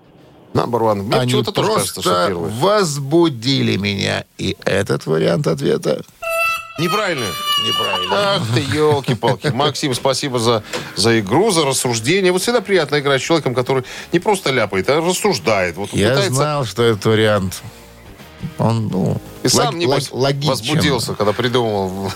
[0.54, 0.96] Number one.
[1.04, 2.52] Мне Они почему-то тоже кажется, что просто первый.
[2.52, 4.24] возбудили меня.
[4.38, 6.02] И этот вариант ответа
[6.78, 7.26] Неправильно.
[7.66, 8.36] Неправильно.
[8.36, 9.48] Ах ты, елки-палки.
[9.48, 10.62] Максим, спасибо за,
[10.96, 12.32] за игру, за рассуждение.
[12.34, 15.78] Вот всегда приятно играть с человеком, который не просто ляпает, а рассуждает.
[15.78, 17.62] Вот Я пытается знал, что этот вариант,
[18.58, 20.50] он, ну, И сам, небось, лог- логичен.
[20.50, 22.12] возбудился, когда придумал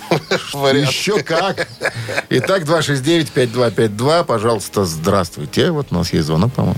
[0.53, 0.89] вариант.
[0.89, 1.67] Еще как.
[2.29, 5.71] Итак, 269-5252, пожалуйста, здравствуйте.
[5.71, 6.77] Вот у нас есть звонок, по-моему.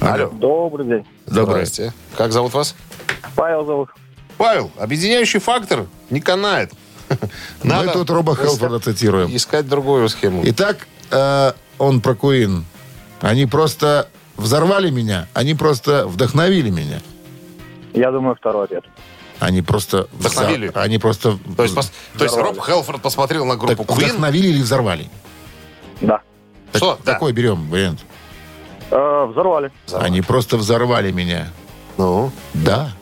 [0.00, 0.28] Алло.
[0.28, 1.06] Добрый день.
[1.26, 1.64] Добрый.
[1.64, 1.94] Здрасте.
[2.16, 2.74] Как зовут вас?
[3.36, 3.88] Павел зовут.
[4.36, 6.72] Павел, объединяющий фактор не канает.
[7.62, 9.34] Мы тут Роба Хелфорда цитируем.
[9.34, 10.42] Искать другую схему.
[10.44, 12.64] Итак, э, он про Куин.
[13.20, 17.00] Они просто взорвали меня, они просто вдохновили меня.
[17.94, 18.84] Я думаю, второй ответ.
[19.38, 20.08] Они просто...
[20.12, 20.70] взор- Вдохновили?
[20.74, 21.38] Они просто...
[21.56, 24.04] То есть, пос- то есть Роб Хелфорд посмотрел на так, группу Queen.
[24.06, 25.10] вдохновили или взорвали?
[26.00, 26.20] Да.
[26.72, 26.98] Что?
[27.04, 27.12] Да.
[27.14, 28.00] Какой берем вариант?
[28.90, 29.72] Э, взорвали.
[29.92, 31.48] Они просто взорвали меня.
[31.98, 32.30] Ну?
[32.54, 32.92] Да.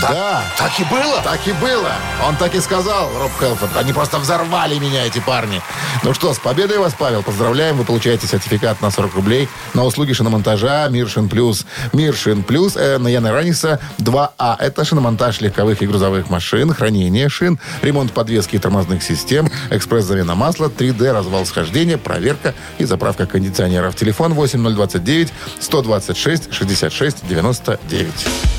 [0.00, 0.42] Так, Да.
[0.56, 1.20] так и было.
[1.22, 1.92] Так и было.
[2.26, 3.76] Он так и сказал, Роб Хелфорд.
[3.76, 5.60] Они просто взорвали меня, эти парни.
[6.04, 7.22] Ну что, с победой вас, Павел.
[7.22, 7.76] Поздравляем.
[7.76, 11.66] Вы получаете сертификат на 40 рублей на услуги шиномонтажа Миршин Плюс.
[11.92, 14.56] Миршин Плюс э, на Яна Раниса 2А.
[14.60, 20.66] Это шиномонтаж легковых и грузовых машин, хранение шин, ремонт подвески и тормозных систем, экспресс-замена масла,
[20.66, 23.96] 3D, развал схождения, проверка и заправка кондиционеров.
[23.96, 28.57] Телефон 8029 126 66 99.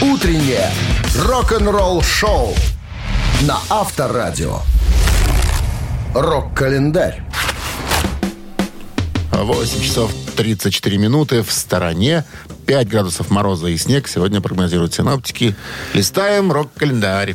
[0.00, 0.70] Утреннее
[1.16, 2.54] рок-н-ролл-шоу
[3.42, 4.60] на Авторадио.
[6.14, 7.20] Рок-календарь.
[9.32, 12.24] 8 часов 34 минуты в стороне.
[12.66, 14.06] 5 градусов мороза и снег.
[14.06, 15.56] Сегодня прогнозируют синоптики.
[15.94, 17.34] Листаем рок-календарь.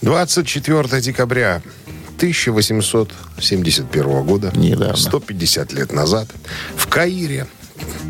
[0.00, 1.62] 24 декабря
[2.18, 4.96] 1871 года, Недавно.
[4.96, 6.28] 150 лет назад,
[6.76, 7.48] в Каире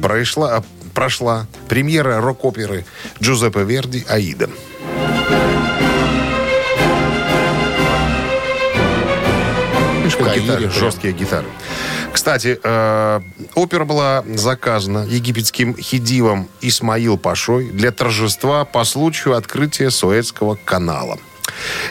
[0.02, 0.62] прошла,
[0.94, 2.84] прошла премьера рок-оперы
[3.20, 4.48] Джузеппе Верди «Аида».
[10.34, 11.46] Гитары, жесткие гитары.
[12.12, 13.20] Кстати, э,
[13.54, 21.18] опера была заказана египетским хидивом Исмаил Пашой для торжества по случаю открытия Суэцкого канала.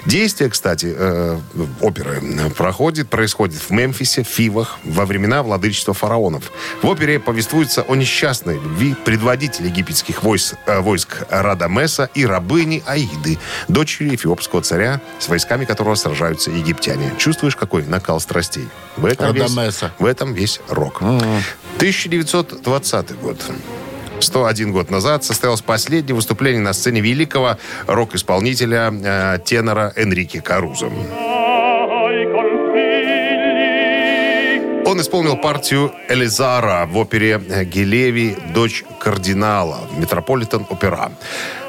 [0.06, 1.39] Действие, кстати, э,
[1.82, 2.22] оперы
[2.56, 6.52] проходит, происходит в Мемфисе, Фивах, во времена владычества фараонов.
[6.82, 13.39] В опере повествуется о несчастной любви предводителя египетских войск, э, войск Радамеса и рабыни Аиды,
[13.68, 17.12] дочери эфиопского царя, с войсками которого сражаются египтяне.
[17.18, 18.68] Чувствуешь, какой накал страстей?
[18.98, 19.92] В этом, весь, Радамеса.
[20.00, 21.02] в этом весь рок.
[21.78, 23.39] 1920 год.
[24.24, 27.58] 101 год назад состоялось последнее выступление на сцене великого
[27.88, 30.90] рок-исполнителя, э, тенора Энрике Карузо.
[34.86, 41.12] Он исполнил партию Элеазара в опере Галеви «Дочь кардинала» Метрополитен Опера.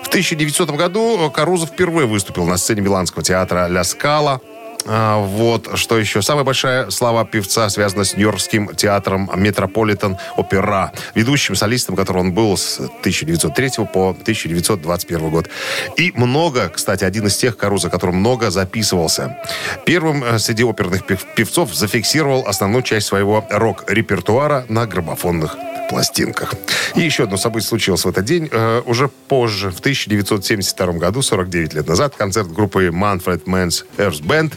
[0.02, 4.40] В 1900 году Карузо впервые выступил на сцене Миланского театра «Ля Скала».
[4.86, 6.22] А, Вот, что еще.
[6.22, 12.56] Самая большая слава певца связана с Нью-Йоркским театром Метрополитен Опера, ведущим солистом, которым он был
[12.56, 15.48] с 1903 по 1921 год.
[15.96, 19.38] И много, кстати, один из тех Карузо, который много записывался.
[19.86, 25.56] Первым э, среди оперных пев- певцов зафиксировал основную часть своего рок-репертуара на граммофонных
[25.94, 26.54] пластинках.
[26.96, 28.48] И еще одно событие случилось в этот день.
[28.50, 34.54] Э, уже позже, в 1972 году, 49 лет назад, концерт группы Manfred Mann's Earth Band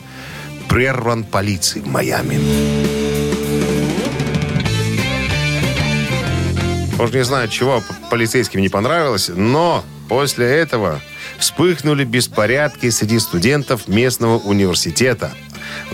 [0.68, 2.40] прерван полицией в Майами.
[6.98, 11.02] Может, не знаю, чего полицейским не понравилось, но после этого
[11.38, 15.32] вспыхнули беспорядки среди студентов местного университета.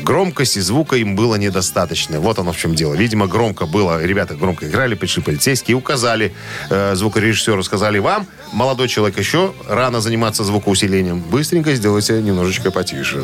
[0.01, 2.19] Громкости звука им было недостаточно.
[2.19, 2.93] Вот оно в чем дело.
[2.93, 4.03] Видимо, громко было.
[4.03, 6.33] Ребята громко играли, пришли полицейские и указали
[6.69, 11.19] э, звукорежиссеру, сказали вам, молодой человек, еще рано заниматься звукоусилением.
[11.19, 13.23] Быстренько сделайте немножечко потише.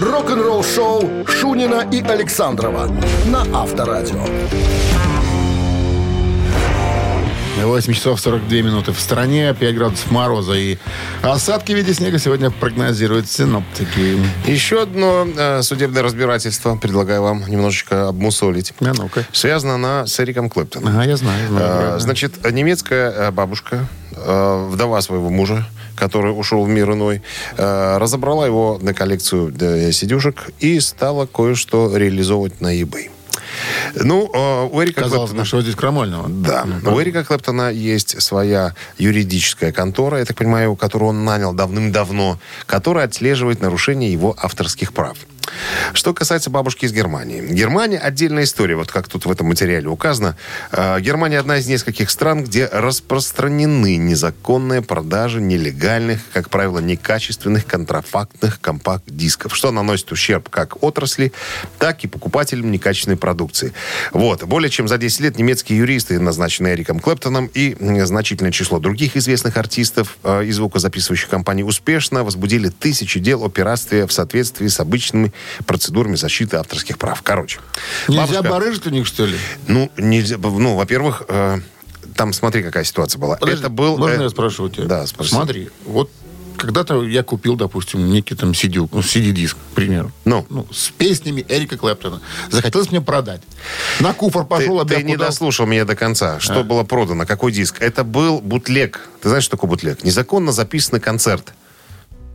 [0.00, 2.94] Рок-н-ролл-шоу Шунина и Александрова
[3.26, 4.24] на Авторадио.
[7.64, 10.78] 8 часов 42 минуты в стране, 5 градусов мороза и
[11.22, 14.18] осадки в виде снега сегодня прогнозируют синоптики.
[14.46, 18.72] Еще одно э, судебное разбирательство предлагаю вам немножечко обмусолить.
[18.80, 19.24] А ну-ка.
[19.32, 20.88] Связано она с Эриком Клэптоном.
[20.88, 21.48] Ага, я знаю.
[21.48, 22.00] знаю, Э.
[22.00, 25.66] Значит, немецкая э, бабушка, э, вдова своего мужа,
[25.96, 27.22] который ушел в мир иной,
[27.56, 33.10] э, разобрала его на коллекцию э, сидюшек и стала кое-что реализовывать на eBay.
[33.94, 35.44] Ну, э, у Эрика Казалось Клэптона...
[35.44, 36.28] что здесь крамольного.
[36.28, 36.66] Да.
[36.84, 43.06] У Эрика Клэптона есть своя юридическая контора, я так понимаю, которую он нанял давным-давно, которая
[43.06, 45.16] отслеживает нарушение его авторских прав.
[45.92, 47.40] Что касается бабушки из Германии.
[47.40, 50.36] Германия отдельная история, вот как тут в этом материале указано.
[50.72, 58.60] Э, Германия одна из нескольких стран, где распространены незаконные продажи нелегальных, как правило, некачественных контрафактных
[58.60, 61.32] компакт-дисков, что наносит ущерб как отрасли,
[61.78, 63.72] так и покупателям некачественной продукции.
[64.12, 64.44] Вот.
[64.44, 69.56] Более чем за 10 лет немецкие юристы, назначенные Эриком Клэптоном, и значительное число других известных
[69.56, 75.32] артистов э, и звукозаписывающих компаний успешно возбудили тысячи дел о пиратстве в соответствии с обычными
[75.66, 77.22] процедурами защиты авторских прав.
[77.22, 77.60] Короче.
[78.08, 79.36] Нельзя бабушка- барыжить у них, что ли?
[79.66, 80.38] Ну, нельзя.
[80.38, 81.60] Ну, во-первер, э,
[82.14, 83.36] там смотри, какая ситуация была.
[83.36, 83.96] Подожди, Это был...
[83.98, 84.84] Можно э, я спрошу у тебя?
[84.84, 85.30] Да, спроси.
[85.30, 86.10] Смотри, вот
[86.58, 90.12] когда-то я купил, допустим, некий там CD, ну, CD-диск, к примеру.
[90.24, 90.46] Ну?
[90.72, 92.20] с песнями Эрика Клэптона.
[92.50, 93.40] Захотелось мне продать.
[94.00, 96.40] На куфор Ты, пошел, ты объявку не дослушал меня до конца.
[96.40, 97.24] Что было продано?
[97.26, 97.80] Какой диск?
[97.80, 99.08] Это был бутлег.
[99.22, 100.02] Ты знаешь, что такое бутлег?
[100.04, 101.54] Незаконно записанный концерт.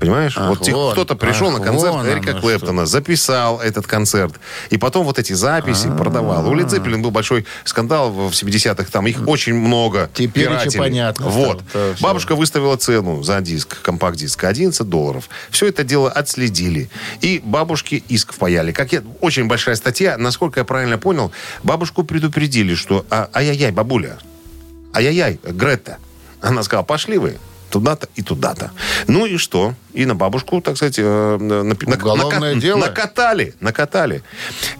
[0.03, 0.33] Понимаешь?
[0.37, 4.33] Ах, вот вон, кто-то пришел ах, на концерт вон Эрика Клэптона, записал этот концерт,
[4.69, 5.95] и потом вот эти записи А.
[5.95, 6.49] продавал.
[6.49, 11.61] У Зеппелин был большой скандал в 70-х, там их очень много Теперь еще понятно Вот.
[11.69, 11.95] стало.
[12.01, 15.29] Бабушка выставила цену за диск, компакт-диск, 11 долларов.
[15.49, 16.89] Все это дело отследили.
[17.21, 18.73] И бабушке иск впаяли.
[18.73, 20.17] Как я, очень большая статья.
[20.17, 21.31] Насколько я правильно понял,
[21.63, 24.17] бабушку предупредили, что а, ай-яй-яй, бабуля,
[24.93, 25.97] ай-яй-яй, Грета.
[26.41, 27.37] Она сказала, пошли вы
[27.73, 28.69] туда-то и туда-то.
[29.07, 29.73] Ну и что?
[29.93, 31.01] И на бабушку, так сказать, э,
[31.39, 32.77] нак- Уголовное нака- дело?
[32.79, 34.23] накатали, накатали.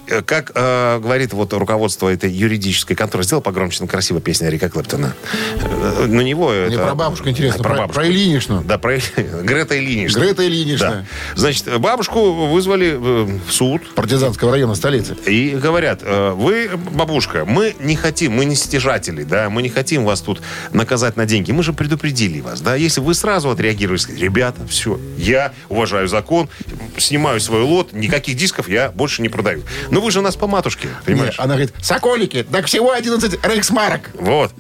[0.08, 5.13] Э, Как э, говорит вот руководство этой юридической конторы, сделал погромче, красивая песня Рика Клэптона.
[5.62, 6.86] Э, На него Мне это...
[6.86, 7.93] про бабушку интересно, про, бабушку.
[7.93, 8.63] про Ильиничну.
[8.63, 8.97] Да, про
[9.43, 10.19] Грета Ильинична.
[10.19, 10.89] Грета Ильинична.
[10.89, 11.06] Да.
[11.36, 13.82] Значит, бабушку вызвали в суд.
[13.95, 15.15] Партизанского района столицы.
[15.27, 20.21] И говорят, вы, бабушка, мы не хотим, мы не стяжатели, да, мы не хотим вас
[20.21, 21.51] тут наказать на деньги.
[21.51, 22.75] Мы же предупредили вас, да.
[22.84, 26.50] Если вы сразу сказали, ребята, все, я уважаю закон,
[26.98, 29.63] снимаю свой лот, никаких дисков я больше не продаю.
[29.89, 31.38] Но вы же нас по матушке, понимаешь?
[31.38, 34.12] Не, она говорит, соколики, так всего 11 рейхсмарок.
[34.15, 34.52] Вот.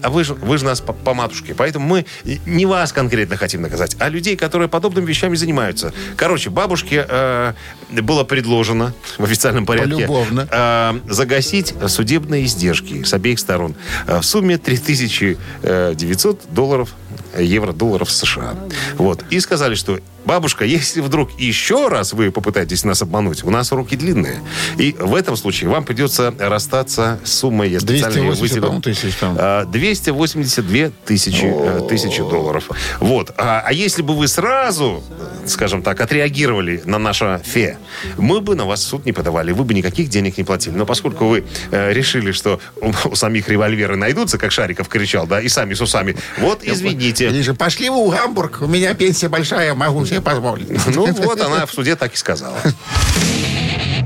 [0.00, 1.54] А вы же, вы же нас по, по матушке.
[1.54, 2.06] Поэтому мы
[2.46, 5.92] не вас конкретно хотим наказать, а людей, которые подобными вещами занимаются.
[6.16, 7.54] Короче, бабушке э,
[7.90, 10.46] было предложено в официальном порядке Полюбовно.
[10.48, 13.74] э, загасить судебные издержки с обеих сторон
[14.06, 16.94] э, в сумме 3900 долларов
[17.38, 18.54] евро-долларов США.
[18.96, 19.24] Вот.
[19.30, 23.96] И сказали, что бабушка, если вдруг еще раз вы попытаетесь нас обмануть, у нас руки
[23.96, 24.40] длинные.
[24.78, 28.60] И в этом случае вам придется расстаться с суммой, я специально ее 280, вытянул.
[28.62, 29.36] по-моему, тысяч там.
[29.38, 32.68] А, 282 тысячи, э, тысячи долларов.
[33.00, 33.32] Вот.
[33.36, 35.02] А, а если бы вы сразу,
[35.50, 37.78] скажем так, отреагировали на наше фе,
[38.16, 40.74] мы бы на вас в суд не подавали, вы бы никаких денег не платили.
[40.74, 45.40] Но поскольку вы э, решили, что у, у самих револьверы найдутся, как Шариков кричал, да,
[45.40, 47.26] и сами с усами, вот извините.
[47.26, 50.68] Или же пошли вы в Гамбург, у меня пенсия большая, могу себе позволить.
[51.00, 52.56] Ну вот она в суде так и сказала.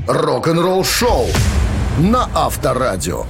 [0.07, 1.27] Рок-н-ролл шоу
[1.97, 3.25] на Авторадио.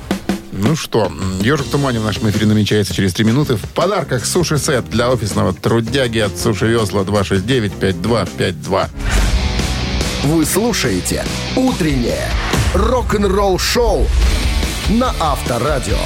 [0.58, 3.58] Ну что, ежик в тумане в нашем эфире намечается через три минуты.
[3.58, 8.90] В подарках суши-сет для офисного трудяги от Суши Весла 269-5252.
[10.24, 11.26] Вы слушаете
[11.58, 12.30] «Утреннее
[12.74, 14.08] рок-н-ролл шоу»
[14.88, 15.98] на Авторадио.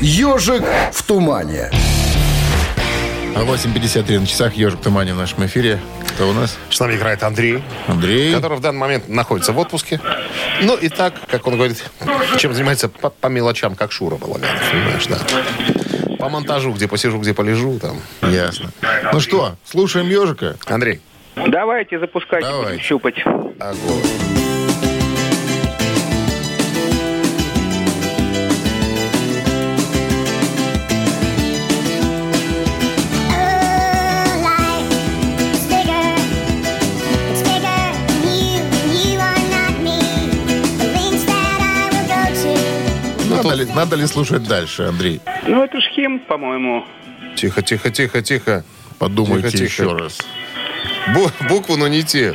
[0.00, 1.70] «Ежик в тумане».
[3.34, 5.80] А 8.53 на часах ежик в тумане в нашем эфире.
[6.14, 6.58] Кто у нас?
[6.70, 7.62] С нами играет Андрей.
[7.86, 8.34] Андрей.
[8.34, 10.00] который в данный момент находится в отпуске.
[10.62, 11.84] Ну и так, как он говорит,
[12.38, 16.16] чем занимается по, по мелочам, как Шура Балаганов, понимаешь, да.
[16.18, 18.00] По монтажу, где посижу, где полежу, там.
[18.22, 18.70] Ясно.
[19.12, 20.56] Ну что, слушаем ежика.
[20.66, 21.00] Андрей,
[21.34, 22.64] Давайте, запускайте, Давай.
[22.72, 23.14] будем щупать.
[23.58, 24.31] огонь.
[43.52, 45.20] Надо ли, надо ли слушать дальше, Андрей?
[45.46, 46.84] Ну, это ж хим, по-моему.
[47.36, 48.64] Тихо, тихо, тихо, тихо.
[48.98, 49.82] Подумайте Тихо, тихо.
[49.82, 50.18] еще раз.
[51.14, 52.34] Бу- букву, но не те.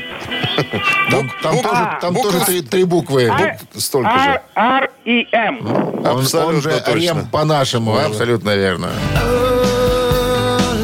[1.10, 3.32] Там, там тоже, там тоже три, три буквы.
[3.76, 4.42] Столько же.
[4.56, 5.66] Р и М.
[5.66, 7.00] Он, он Абсолютно же точно.
[7.00, 8.90] Рем по-нашему, абсолютно верно.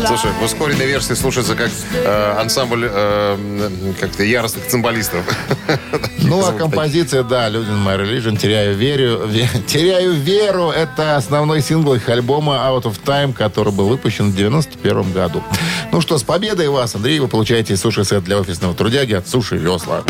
[0.08, 3.70] Слушай, в ускоренной версии слушается как э, ансамбль э,
[4.00, 5.22] как-то яростных цимбалистов.
[6.26, 11.94] Ну, а композиция, да, Людин My Religion, теряю веру, ве- теряю веру, это основной сингл
[11.96, 15.44] их альбома Out of Time, который был выпущен в 91 году.
[15.92, 20.04] Ну что, с победой вас, Андрей, вы получаете суши-сет для офисного трудяги от Суши Весла.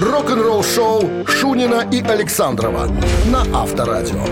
[0.00, 2.88] Рок-н-ролл шоу Шунина и Александрова
[3.26, 4.24] на Авторадио.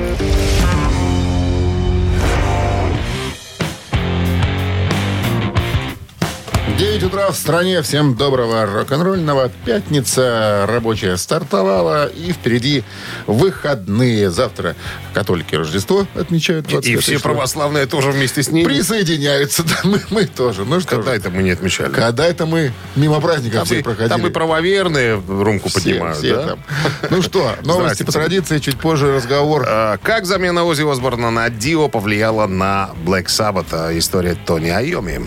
[6.79, 7.83] 9 утра в стране.
[7.83, 9.51] Всем доброго рок-н-ролльного.
[9.65, 12.07] Пятница рабочая стартовала.
[12.07, 12.85] И впереди
[13.27, 14.31] выходные.
[14.31, 14.77] Завтра
[15.13, 16.67] католики Рождество отмечают.
[16.69, 18.65] И 25 все православные тоже вместе с ними.
[18.67, 19.65] Присоединяются.
[19.65, 20.65] Да, мы, мы тоже.
[20.65, 21.17] Ну что Когда же.
[21.17, 21.91] это мы не отмечали?
[21.93, 24.09] Когда это мы мимо праздников Там всех и, проходили.
[24.09, 26.47] там и правоверные румку Все, поднимают, все да?
[26.47, 26.61] там.
[27.11, 28.59] Ну что, новости по традиции.
[28.61, 29.65] Чуть позже разговор.
[29.69, 33.67] А, Как замена Ози Осборна на Дио повлияла на Black Sabbath?
[33.73, 35.27] А, История Тони Айоми.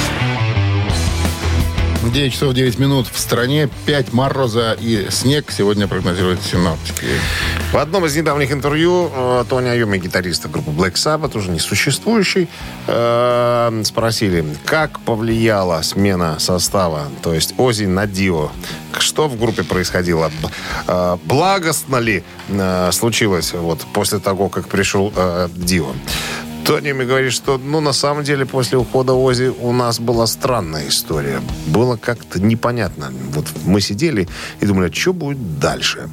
[2.03, 3.69] 9 часов 9 минут в стране.
[3.85, 7.05] 5 мороза и снег сегодня прогнозируют синоптики.
[7.71, 12.49] В одном из недавних интервью э, Тони Айоми, гитариста группы Black Sabbath, уже несуществующий,
[12.87, 18.51] э, спросили, как повлияла смена состава, то есть Ози на Дио.
[18.97, 20.31] Что в группе происходило?
[20.87, 22.23] Э, Благостно ли
[22.91, 25.13] случилось вот, после того, как пришел
[25.55, 25.93] Дио?
[26.65, 30.87] Тони мне говорит, что, ну, на самом деле, после ухода Ози у нас была странная
[30.87, 31.41] история.
[31.67, 33.11] Было как-то непонятно.
[33.33, 34.27] Вот мы сидели
[34.59, 36.09] и думали, что будет дальше.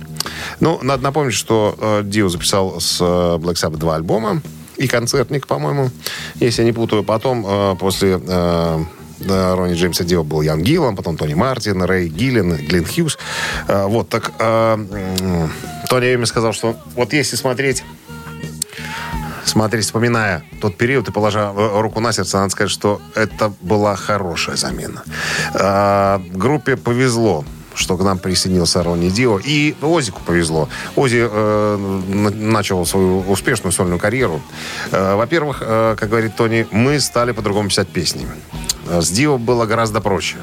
[0.61, 4.42] Ну, надо напомнить, что э, Дио записал с э, Black Sabbath два альбома
[4.76, 5.90] и концертник, по-моему,
[6.40, 7.05] если я не путаю.
[7.05, 8.84] Потом, э, после э,
[9.20, 13.18] э, Ронни Джеймса Дио был Ян Гиллан, потом Тони Мартин, Рэй Гиллен, Глен Хьюз.
[13.66, 17.84] Э, вот, так Тони Айоми сказал, что вот если смотреть
[19.49, 23.96] смотреть, вспоминая тот период и положа э, руку на сердце, надо сказать, что это была
[23.96, 25.03] хорошая замена.
[25.55, 27.44] А, Группе повезло
[27.78, 29.38] что к нам присоединился Ронни Дио.
[29.38, 30.68] И Озику повезло.
[30.96, 31.76] Ози э,
[32.09, 34.40] на- начал свою успешную сольную карьеру.
[34.90, 38.26] Э, во-первых, э, как говорит Тони, мы стали по-другому писать песни.
[38.89, 40.36] Э, С Дио было гораздо проще.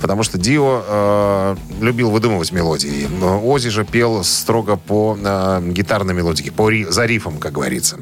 [0.00, 3.08] Потому что Дио э, любил выдумывать мелодии.
[3.44, 7.98] Ози же пел строго по э, гитарной мелодике, по ри- за рифом, как говорится.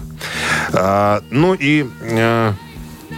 [0.72, 2.53] А, ну и э,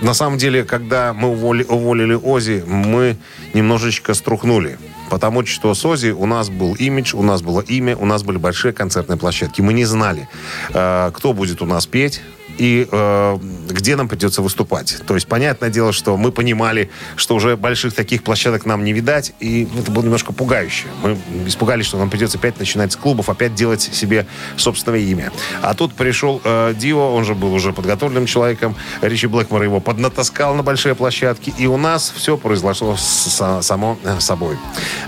[0.01, 3.16] на самом деле, когда мы уволи- уволили Ози, мы
[3.55, 4.79] немножечко струхнули.
[5.11, 8.39] Потому что с Ози у нас был имидж, у нас было имя, у нас были
[8.39, 9.61] большие концертные площадки.
[9.61, 10.27] Мы не знали,
[10.73, 12.23] э, кто будет у нас петь
[12.59, 13.38] и э,
[13.70, 14.96] где нам придется выступать.
[15.07, 19.32] То есть, понятное дело, что мы понимали, что уже больших таких площадок нам не видать,
[19.40, 20.86] и это было немножко пугающе.
[21.03, 24.26] Мы испугались, что нам придется опять начинать с клубов, опять делать себе
[24.57, 25.32] собственное имя.
[25.62, 30.55] А тут пришел э, Дио, он же был уже подготовленным человеком, Ричи Блэкмор его поднатаскал
[30.55, 34.57] на большие площадки, и у нас все произошло с- само э, собой.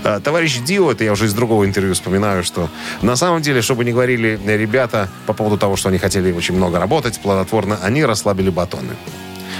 [0.03, 2.69] Э, товарищ Дио, это я уже из другого интервью вспоминаю, что
[3.01, 6.79] на самом деле, чтобы не говорили ребята по поводу того, что они хотели очень много
[6.79, 8.95] работать, плодотворно, они расслабили батоны.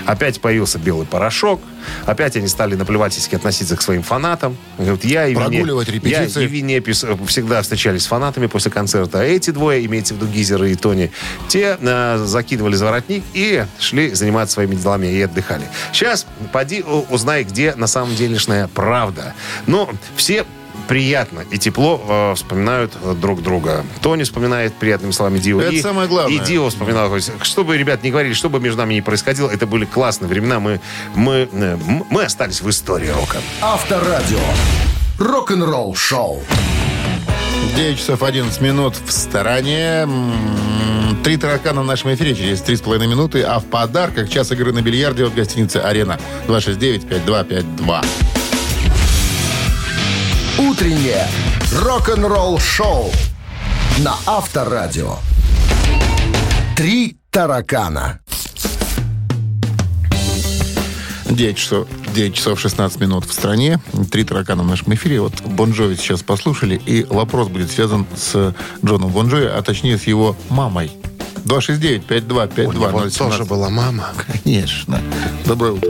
[0.06, 1.62] Опять появился белый порошок.
[2.06, 4.56] Опять они стали наплевательски относиться к своим фанатам.
[4.78, 6.42] Говорят, я и Прогуливать Вине- репетиции.
[6.42, 9.22] Я и Винепис э, всегда встречались с фанатами после концерта.
[9.22, 11.12] А эти двое, имеется в виду Гизер и Тони,
[11.48, 15.66] те э, закидывали за воротник и шли заниматься своими делами и отдыхали.
[15.92, 19.34] Сейчас поди узнай, где на самом делешная правда.
[19.66, 20.46] Но все
[20.88, 23.86] приятно и тепло э, вспоминают э, друг друга.
[24.02, 25.62] Тони вспоминает приятными словами Дио.
[25.62, 26.36] Это и, самое главное.
[26.36, 27.10] И Дио вспоминал.
[27.10, 29.86] то есть, Что бы, ребят, не говорили, что бы между нами ни происходило, это были
[29.86, 30.60] классные времена.
[30.60, 30.80] Мы,
[31.16, 31.78] мы, э,
[32.10, 33.38] мы остались в истории рока.
[33.62, 34.40] Авторадио.
[35.20, 36.42] Рок-н-ролл шоу.
[37.76, 40.04] 9 часов 11 минут в стороне.
[40.04, 40.34] М,
[41.24, 43.42] Три таракана в нашем эфире через 3,5 минуты.
[43.42, 46.20] А в подарках час игры на бильярде от гостиницы «Арена».
[46.48, 48.06] 269-5252.
[50.58, 51.28] Утреннее
[51.74, 53.12] рок-н-ролл шоу
[53.98, 55.18] на Авторадио.
[56.78, 58.22] Три таракана.
[61.30, 63.82] 9 часов, 9 часов 16 минут в стране.
[64.10, 65.20] Три таракана в нашем эфире.
[65.20, 66.82] Вот Бонжови сейчас послушали.
[66.86, 70.90] И вопрос будет связан с Джоном Бонжови, а точнее с его мамой.
[71.44, 72.66] 269-5252.
[72.66, 74.08] У него тоже была мама.
[74.44, 75.02] Конечно.
[75.46, 75.90] Доброе утро.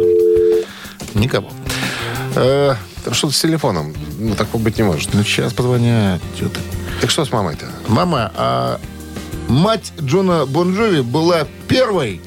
[1.13, 1.51] Никого.
[2.35, 2.73] Э,
[3.11, 3.93] что-то с телефоном.
[4.29, 5.13] Ну, такого быть не может.
[5.13, 6.21] ну, сейчас позвонят.
[6.37, 6.59] Чё ты?
[7.01, 7.67] Так что с мамой-то?
[7.87, 8.79] Мама, а
[9.47, 12.21] Мать Джона Бонжови была первой.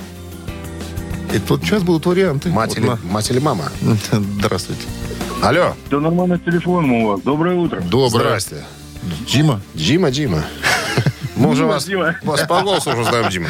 [1.34, 2.48] И тут сейчас будут варианты.
[2.50, 3.64] Мать, Вот или, на- мать или мама?
[4.12, 4.82] Здравствуйте.
[5.42, 5.74] Алло.
[5.88, 7.20] Все нормально с телефоном у вас.
[7.22, 7.80] Доброе утро.
[7.80, 8.38] Доброе.
[8.40, 8.64] Здрасте.
[9.26, 9.60] Дима.
[9.74, 10.44] Дима, Дима.
[11.36, 11.88] Мы уже вас,
[12.22, 13.48] вас по голосу уже знаем, Дима.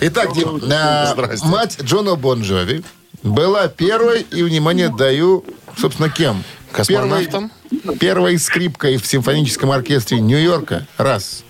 [0.00, 1.14] Итак, Дим, а,
[1.44, 2.82] мать Джона Бонжови
[3.22, 5.44] была первой, и, внимание, даю,
[5.76, 6.42] собственно, кем?
[6.78, 7.50] Космонавтом?
[7.70, 10.86] Первой, первой скрипкой в симфоническом оркестре Нью-Йорка.
[10.96, 11.44] Раз.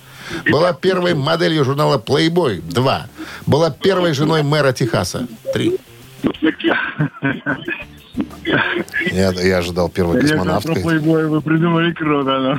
[0.51, 2.63] Была первой моделью журнала Playboy.
[2.63, 3.09] Два.
[3.45, 5.27] Была первой женой мэра Техаса.
[5.53, 5.79] Три.
[9.13, 10.83] Я, я ожидал первой космонавткой.
[10.83, 12.59] плейбой вы придумали круто.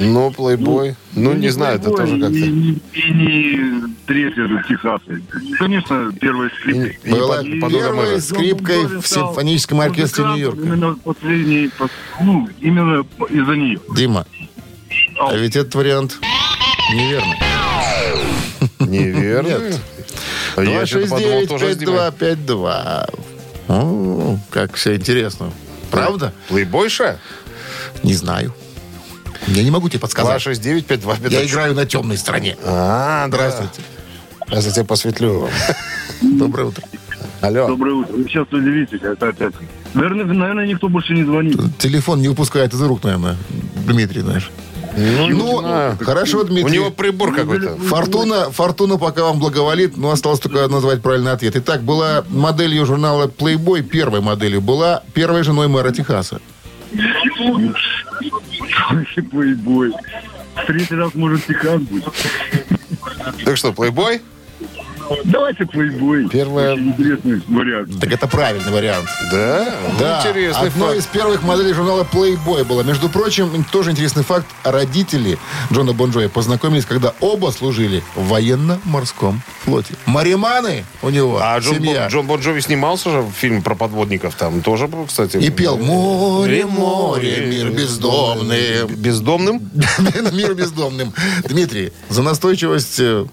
[0.00, 0.94] Ну, плейбой.
[1.14, 2.34] Ну, не знаю, это тоже И, как-то...
[2.36, 5.20] не- и не третья тут Техаса.
[5.58, 6.86] Конечно, первая скрипка.
[6.86, 10.60] И не Была под- первой скрипкой в симфоническом оркестре Нью-Йорка.
[10.62, 11.90] Именно последний, пос-
[12.20, 13.80] ну, именно из-за нее.
[13.94, 14.24] Дима,
[15.20, 16.18] а ведь этот вариант
[16.94, 17.36] неверный.
[18.80, 19.48] Неверно.
[19.48, 19.80] Нет.
[20.56, 21.94] Я что-то подумал тоже с Димой.
[21.96, 23.14] 269-5252.
[23.68, 25.52] О, как все интересно.
[25.90, 26.32] Правда?
[26.48, 27.18] Плейбойша?
[28.02, 28.54] Не знаю.
[29.46, 30.44] Я не могу тебе подсказать.
[30.46, 31.30] 269-5252.
[31.32, 32.56] Я играю на темной стороне.
[32.64, 33.36] А, да.
[33.36, 33.82] Здравствуйте.
[34.50, 35.48] Я за тебя посветлю.
[36.22, 36.84] Доброе утро.
[37.40, 37.68] Алло.
[37.68, 38.12] Доброе утро.
[38.16, 39.54] Вы сейчас удивитесь, это опять.
[39.94, 41.56] Наверное, наверное, никто больше не звонит.
[41.78, 43.36] Телефон не упускает из рук, наверное.
[43.86, 44.50] Дмитрий, знаешь.
[44.96, 45.98] Ну, Ну, знаю.
[46.00, 46.72] хорошо, У Дмитрий.
[46.74, 47.76] него прибор какой-то.
[47.76, 51.54] Фортуна, фортуна пока вам благоволит, но осталось только назвать правильный ответ.
[51.56, 56.40] Итак, была моделью журнала Playboy, первой моделью, была первой женой мэра Техаса.
[59.30, 59.92] Плейбой.
[60.54, 62.04] В третий раз, может, Техас будет.
[63.44, 64.20] Так что, плейбой?
[65.24, 66.26] Давайте плейбой.
[66.26, 68.00] Очень интересный вариант.
[68.00, 69.08] Так это правильный вариант.
[69.32, 69.66] Да?
[69.88, 70.98] Ну, Да, Интересный одной факт.
[70.98, 72.82] из первых моделей журнала Playboy было.
[72.82, 74.46] Между прочим, тоже интересный факт.
[74.64, 75.38] Родители
[75.72, 79.94] Джона Бонжоя познакомились, когда оба служили в военно-морском флоте.
[80.06, 82.02] Мариманы у него, А Джон, семья.
[82.02, 84.34] Бон, Джон Бон Джови снимался же в фильме про подводников.
[84.34, 85.36] Там тоже, был, кстати.
[85.38, 88.86] И пел «Море, море, мир бездомный».
[88.88, 89.70] Бездомным?
[90.32, 91.12] Мир бездомным.
[91.48, 93.26] Дмитрий, за настойчивость э,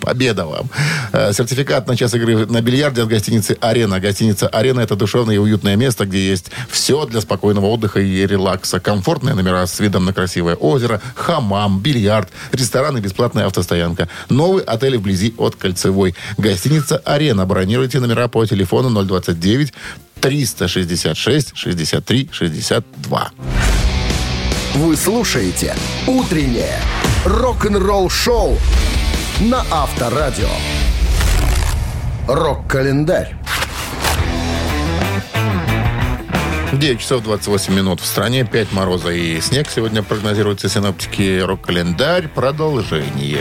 [0.00, 0.68] победа вам.
[1.12, 4.00] Э, Сертификат на час игры на бильярде от гостиницы «Арена».
[4.00, 8.80] Гостиница «Арена»— это душевное и уютное место, где есть все для спокойного отдыха и релакса.
[8.80, 14.08] Комфортные номера с видом на красивое озеро, хамам, бильярд, ресторан и бесплатная автостоянка.
[14.28, 16.14] Новый отель вблизи от Кольцевой.
[16.38, 17.46] Гостиница «Арена».
[17.46, 19.72] Бронируйте номера по телефону 029
[20.20, 23.30] 366 63 62.
[24.74, 25.74] Вы слушаете
[26.06, 26.78] «Утреннее
[27.24, 28.56] рок-н-ролл-шоу»
[29.40, 30.48] на Авторадио.
[32.28, 33.34] Рок-календарь.
[36.72, 39.68] 9 часов 28 минут в стране, 5 мороза и снег.
[39.74, 42.28] Сегодня прогнозируются синоптики рок-календарь.
[42.28, 43.40] Продолжение.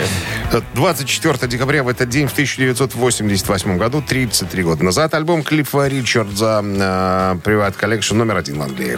[0.73, 7.39] 24 декабря в этот день, в 1988 году, 33 года назад, альбом Клиффа Ричардза э,
[7.43, 8.97] Private Collection номер один в Англии.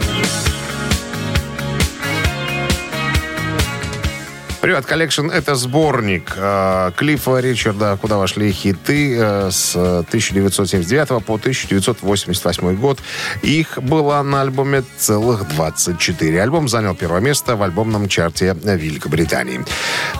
[4.62, 12.76] Private Collection это сборник э, Клиффа Ричарда, куда вошли хиты э, с 1979 по 1988
[12.76, 13.00] год.
[13.42, 16.40] Их было на альбоме целых 24.
[16.40, 19.64] Альбом занял первое место в альбомном чарте Великобритании.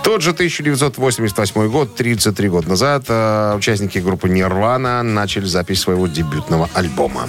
[0.03, 6.69] Тот же 1988 год, 33 года назад, э, участники группы Нирвана начали запись своего дебютного
[6.75, 7.29] альбома.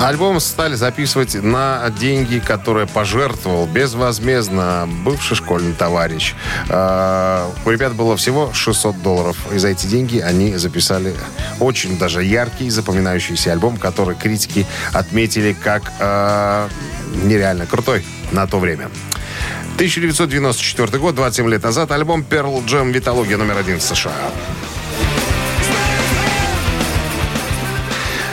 [0.00, 6.34] Альбом стали записывать на деньги, которые пожертвовал безвозмездно бывший школьный товарищ.
[6.70, 9.36] Э, У ребят было всего 600 долларов.
[9.52, 11.14] И за эти деньги они записали
[11.58, 16.68] очень даже яркий, запоминающийся альбом, который критики отметили как э,
[17.22, 18.88] нереально крутой на то время.
[19.74, 24.12] 1994 год, 27 лет назад, альбом Pearl Jam «Витология» номер один в США.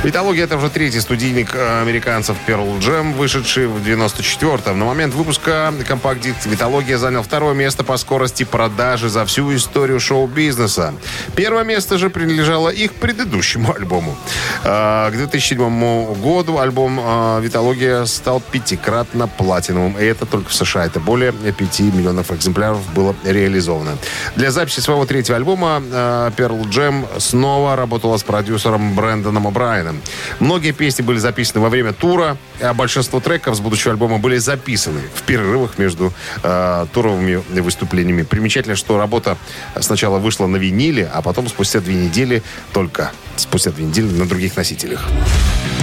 [0.03, 4.77] Витология это уже третий студийник э, американцев Pearl Jam, вышедший в 94-м.
[4.77, 10.93] На момент выпуска компакт-диск Витология занял второе место по скорости продажи за всю историю шоу-бизнеса.
[11.35, 14.15] Первое место же принадлежало их предыдущему альбому.
[14.63, 19.97] Э, К 2007 году альбом э, Витология стал пятикратно платиновым.
[19.97, 20.85] И это только в США.
[20.85, 23.97] Это более 5 миллионов экземпляров было реализовано.
[24.35, 29.86] Для записи своего третьего альбома э, Pearl Jam снова работала с продюсером Брэндоном О'Брайеном.
[29.87, 30.01] Рамштайном.
[30.39, 35.01] Многие песни были записаны во время тура, а большинство треков с будущего альбома были записаны
[35.13, 36.13] в перерывах между
[36.43, 38.23] э, туровыми выступлениями.
[38.23, 39.37] Примечательно, что работа
[39.79, 44.55] сначала вышла на виниле, а потом спустя две недели только спустя две недели на других
[44.57, 45.07] носителях.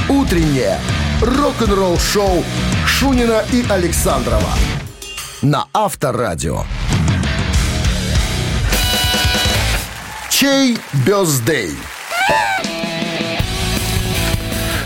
[0.08, 0.78] Утреннее
[1.20, 2.44] рок-н-ролл-шоу
[2.86, 4.50] Шунина и Александрова
[5.42, 6.64] на Авторадио.
[10.30, 10.76] Чей
[11.06, 11.74] бездей?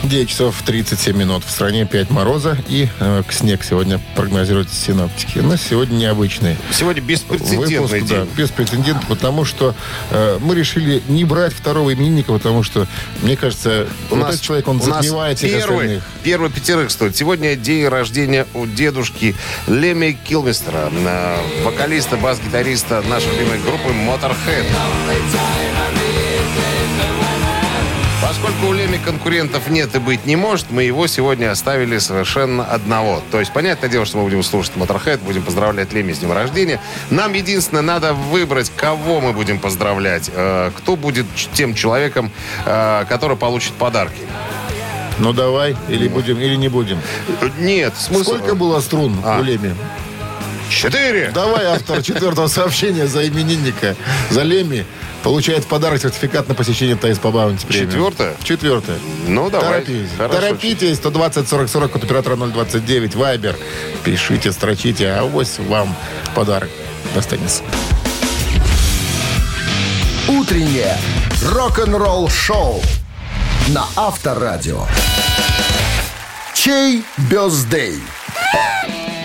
[0.08, 1.44] 9 часов 37 минут.
[1.44, 5.38] В стране 5 мороза и э, снег сегодня прогнозируют синоптики.
[5.38, 6.56] Но сегодня необычный.
[6.72, 8.06] Сегодня беспрецедентный Выпуск, день.
[8.06, 9.74] да, беспрецедентный, потому что
[10.10, 12.86] э, мы решили не брать второго именинника, потому что,
[13.22, 16.04] мне кажется, У вот нас, этот человек, он затмевает всех первый, остальных.
[16.22, 17.16] первый пятерых стоит.
[17.16, 19.36] Сегодня день рождения у дедушки
[19.66, 24.64] Леми Килмистера, э, вокалиста, бас-гитариста нашей любимой группы Motorhead.
[28.28, 33.22] Поскольку у Леми конкурентов нет и быть не может, мы его сегодня оставили совершенно одного.
[33.30, 36.78] То есть, понятное дело, что мы будем слушать Motorhead, будем поздравлять Леми с днем рождения.
[37.08, 40.30] Нам единственное надо выбрать, кого мы будем поздравлять.
[40.30, 41.24] э, кто будет
[41.54, 42.30] тем человеком,
[42.66, 44.20] э, который получит подарки.
[45.18, 47.00] Ну давай, или будем, или не будем.
[47.58, 48.34] Нет, смысл...
[48.34, 49.40] Сколько было струн А.
[49.40, 49.74] у Леми?
[50.68, 51.30] Четыре.
[51.32, 53.96] Давай автор четвертого сообщения за именинника,
[54.28, 54.84] за Леми,
[55.22, 57.66] получает в подарок сертификат на посещение Тайс по Баунти.
[57.68, 58.36] Четвертое?
[58.42, 58.98] Четвертое.
[59.26, 59.82] Ну, давай.
[59.82, 60.10] Торопитесь.
[60.16, 60.40] Хорошо.
[60.40, 60.96] Торопитесь.
[60.96, 63.56] 120 40 40 от оператора 029 Вайбер.
[64.04, 65.94] Пишите, строчите, а авось вам
[66.34, 66.70] подарок
[67.14, 67.62] достанется.
[70.28, 70.96] Утреннее
[71.42, 72.82] рок-н-ролл-шоу
[73.68, 74.86] на Авторадио.
[76.54, 77.98] Чей birthday?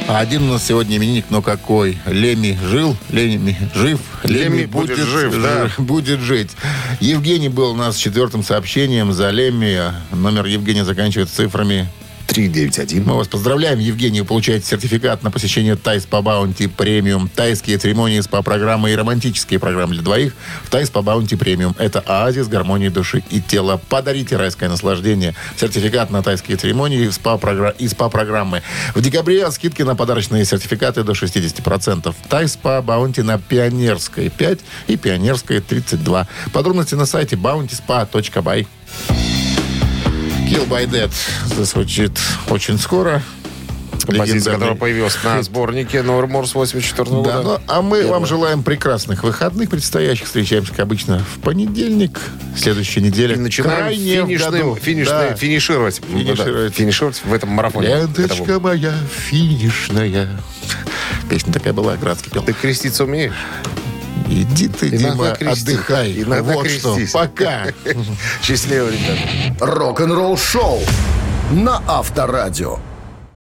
[0.07, 1.97] А один у нас сегодня именинник, но какой?
[2.05, 5.71] Лемми жил, Лемми жив, Лемми будет жив, да.
[5.77, 6.51] будет жить.
[6.99, 9.93] Евгений был у нас четвертым сообщением за Лемми.
[10.11, 11.87] Номер Евгения заканчивается цифрами
[12.33, 13.03] 391.
[13.05, 14.21] Мы вас поздравляем, Евгений.
[14.21, 17.29] Вы получаете сертификат на посещение Thai Spa Bounty Premium.
[17.29, 21.75] Тайские церемонии СПА-программы и романтические программы для двоих в Thai Spa Bounty Premium.
[21.77, 23.79] Это оазис гармонии души и тела.
[23.87, 25.35] Подарите райское наслаждение.
[25.57, 28.63] Сертификат на тайские церемонии СПА-програ- и СПА-программы.
[28.95, 32.15] В декабре скидки на подарочные сертификаты до 60%.
[32.29, 36.27] Thai Spa Bounty на Пионерской 5 и Пионерской 32.
[36.51, 38.65] Подробности на сайте bountyspa.by.
[40.53, 41.09] Killed by Death
[41.55, 42.11] зазвучит
[42.47, 43.23] очень скоро.
[44.05, 47.29] Композиция, которая появилась на сборнике Remorse 84 года.
[47.31, 50.25] Да, ну, а мы вам желаем прекрасных выходных предстоящих.
[50.27, 52.19] Встречаемся, как обычно, в понедельник.
[52.55, 53.33] Следующей неделе.
[53.35, 53.91] И начинаем
[54.27, 54.75] финишным- году.
[54.79, 55.35] финишное- Да.
[55.35, 56.01] финишировать.
[56.07, 56.69] Финишировать.
[56.69, 57.87] Да, финишировать в этом марафоне.
[57.87, 58.59] Ленточка Этому.
[58.59, 58.93] моя
[59.29, 60.29] финишная.
[61.29, 62.43] Песня такая была, Градский пел.
[62.43, 63.33] Ты креститься умеешь?
[64.33, 66.21] Иди ты, Иногда Дима, отдыхай.
[66.23, 66.95] Иногда вот что.
[66.95, 67.11] крестись.
[67.11, 67.67] Пока.
[68.41, 69.65] Счастливо, ребята.
[69.65, 70.79] Рок-н-ролл-шоу
[71.51, 72.79] на Авторадио.